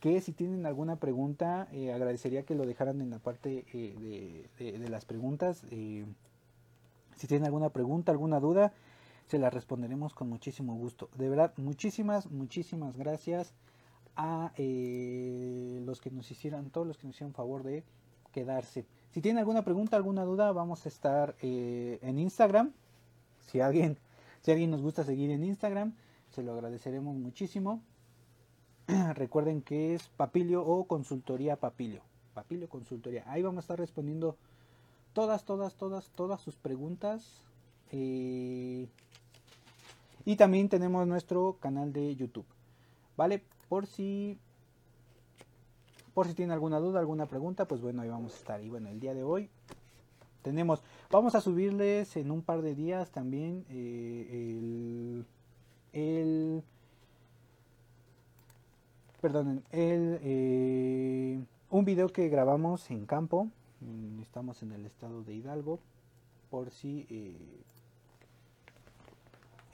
que 0.00 0.20
si 0.20 0.32
tienen 0.32 0.66
alguna 0.66 0.96
pregunta 0.96 1.68
eh, 1.72 1.92
agradecería 1.92 2.42
que 2.42 2.56
lo 2.56 2.66
dejaran 2.66 3.00
en 3.00 3.10
la 3.10 3.20
parte 3.20 3.64
eh, 3.72 4.48
de, 4.58 4.88
las 4.88 5.04
preguntas. 5.04 5.64
Eh, 5.70 6.04
si 7.16 7.26
tienen 7.26 7.46
alguna 7.46 7.70
pregunta, 7.70 8.12
alguna 8.12 8.40
duda, 8.40 8.72
se 9.28 9.38
la 9.38 9.48
responderemos 9.48 10.12
con 10.12 10.28
muchísimo 10.28 10.74
gusto. 10.74 11.08
De 11.16 11.28
verdad, 11.28 11.54
muchísimas, 11.56 12.30
muchísimas 12.30 12.96
gracias 12.96 13.54
a 14.16 14.52
los 14.58 16.00
que 16.00 16.10
nos 16.10 16.30
hicieron, 16.30 16.68
todos 16.70 16.86
los 16.86 16.98
que 16.98 17.06
nos 17.06 17.16
hicieron 17.16 17.32
favor 17.32 17.62
de 17.62 17.84
quedarse. 18.32 18.84
Si 19.12 19.20
tienen 19.20 19.38
alguna 19.38 19.62
pregunta, 19.62 19.96
alguna 19.96 20.24
duda, 20.24 20.52
vamos 20.52 20.86
a 20.86 20.88
estar 20.88 21.36
en 21.42 22.18
Instagram. 22.18 22.72
Si 23.40 23.60
alguien, 23.60 23.98
si 24.40 24.50
alguien 24.50 24.70
nos 24.70 24.80
gusta 24.80 25.04
seguir 25.04 25.30
en 25.30 25.44
Instagram, 25.44 25.94
se 26.30 26.42
lo 26.42 26.54
agradeceremos 26.54 27.14
muchísimo. 27.14 27.82
Recuerden 29.14 29.60
que 29.60 29.94
es 29.94 30.08
Papilio 30.08 30.64
o 30.64 30.84
Consultoría 30.84 31.56
Papilio. 31.56 32.00
Papilio 32.32 32.70
Consultoría. 32.70 33.24
Ahí 33.26 33.42
vamos 33.42 33.58
a 33.58 33.60
estar 33.60 33.78
respondiendo 33.78 34.38
todas, 35.12 35.44
todas, 35.44 35.74
todas, 35.74 36.08
todas 36.10 36.40
sus 36.40 36.56
preguntas. 36.56 37.42
Eh, 37.90 38.88
y 40.24 40.36
también 40.36 40.70
tenemos 40.70 41.06
nuestro 41.06 41.58
canal 41.60 41.92
de 41.92 42.16
YouTube. 42.16 42.46
¿Vale? 43.18 43.42
Por 43.68 43.86
si 43.86 44.38
por 46.14 46.26
si 46.26 46.34
tienen 46.34 46.52
alguna 46.52 46.78
duda, 46.78 47.00
alguna 47.00 47.26
pregunta, 47.26 47.66
pues 47.66 47.80
bueno, 47.80 48.02
ahí 48.02 48.08
vamos 48.08 48.34
a 48.34 48.36
estar. 48.36 48.62
Y 48.62 48.68
bueno, 48.68 48.88
el 48.88 49.00
día 49.00 49.14
de 49.14 49.22
hoy 49.22 49.48
tenemos, 50.42 50.82
vamos 51.10 51.34
a 51.34 51.40
subirles 51.40 52.16
en 52.16 52.30
un 52.30 52.42
par 52.42 52.62
de 52.62 52.74
días 52.74 53.10
también 53.10 53.64
eh, 53.68 54.26
el 54.32 55.26
el 55.92 56.62
perdón, 59.20 59.62
el, 59.70 60.18
eh, 60.22 61.44
un 61.70 61.84
video 61.84 62.08
que 62.08 62.28
grabamos 62.28 62.90
en 62.90 63.06
campo. 63.06 63.48
Estamos 64.20 64.62
en 64.62 64.72
el 64.72 64.84
estado 64.84 65.22
de 65.22 65.34
Hidalgo. 65.34 65.78
Por 66.50 66.70
si, 66.70 67.06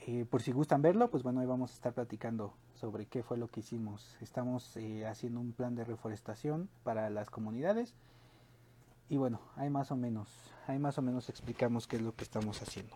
eh, 0.07 0.25
por 0.31 0.43
si 0.43 0.53
gustan 0.53 0.83
verlo, 0.83 1.11
pues 1.11 1.23
bueno, 1.23 1.41
ahí 1.41 1.47
vamos 1.47 1.71
a 1.73 1.75
estar 1.75 1.93
platicando 1.93 2.53
sobre 2.79 3.07
qué 3.07 3.23
fue 3.23 3.37
lo 3.37 3.49
que 3.49 3.61
hicimos. 3.61 4.17
Estamos 4.21 4.77
haciendo 5.07 5.41
un 5.41 5.53
plan 5.53 5.75
de 5.75 5.85
reforestación 5.85 6.69
para 6.85 7.11
las 7.11 7.29
comunidades. 7.31 7.95
Y 9.09 9.17
bueno, 9.17 9.41
hay 9.57 9.71
más 9.71 9.91
o 9.91 9.97
menos, 9.97 10.29
ahí 10.67 10.79
más 10.79 10.99
o 10.99 11.03
menos 11.03 11.29
explicamos 11.29 11.87
qué 11.87 11.97
es 11.97 12.03
lo 12.03 12.15
que 12.15 12.25
estamos 12.25 12.63
haciendo. 12.63 12.95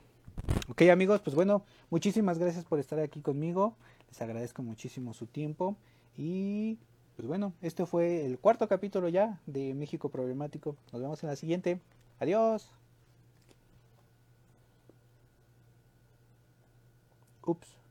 Ok 0.69 0.83
amigos, 0.83 1.21
pues 1.21 1.35
bueno, 1.35 1.65
muchísimas 1.91 2.39
gracias 2.39 2.65
por 2.65 2.79
estar 2.79 2.99
aquí 3.01 3.21
conmigo. 3.21 3.75
Les 4.09 4.21
agradezco 4.21 4.63
muchísimo 4.63 5.15
su 5.15 5.27
tiempo. 5.27 5.77
Y 6.17 6.79
pues 7.17 7.27
bueno, 7.27 7.53
este 7.63 7.87
fue 7.87 8.25
el 8.27 8.39
cuarto 8.39 8.69
capítulo 8.69 9.09
ya 9.09 9.41
de 9.47 9.75
México 9.75 10.09
Problemático. 10.09 10.77
Nos 10.93 11.03
vemos 11.03 11.23
en 11.23 11.31
la 11.31 11.37
siguiente. 11.37 11.81
Adiós. 12.21 12.71
Ups. 17.45 17.82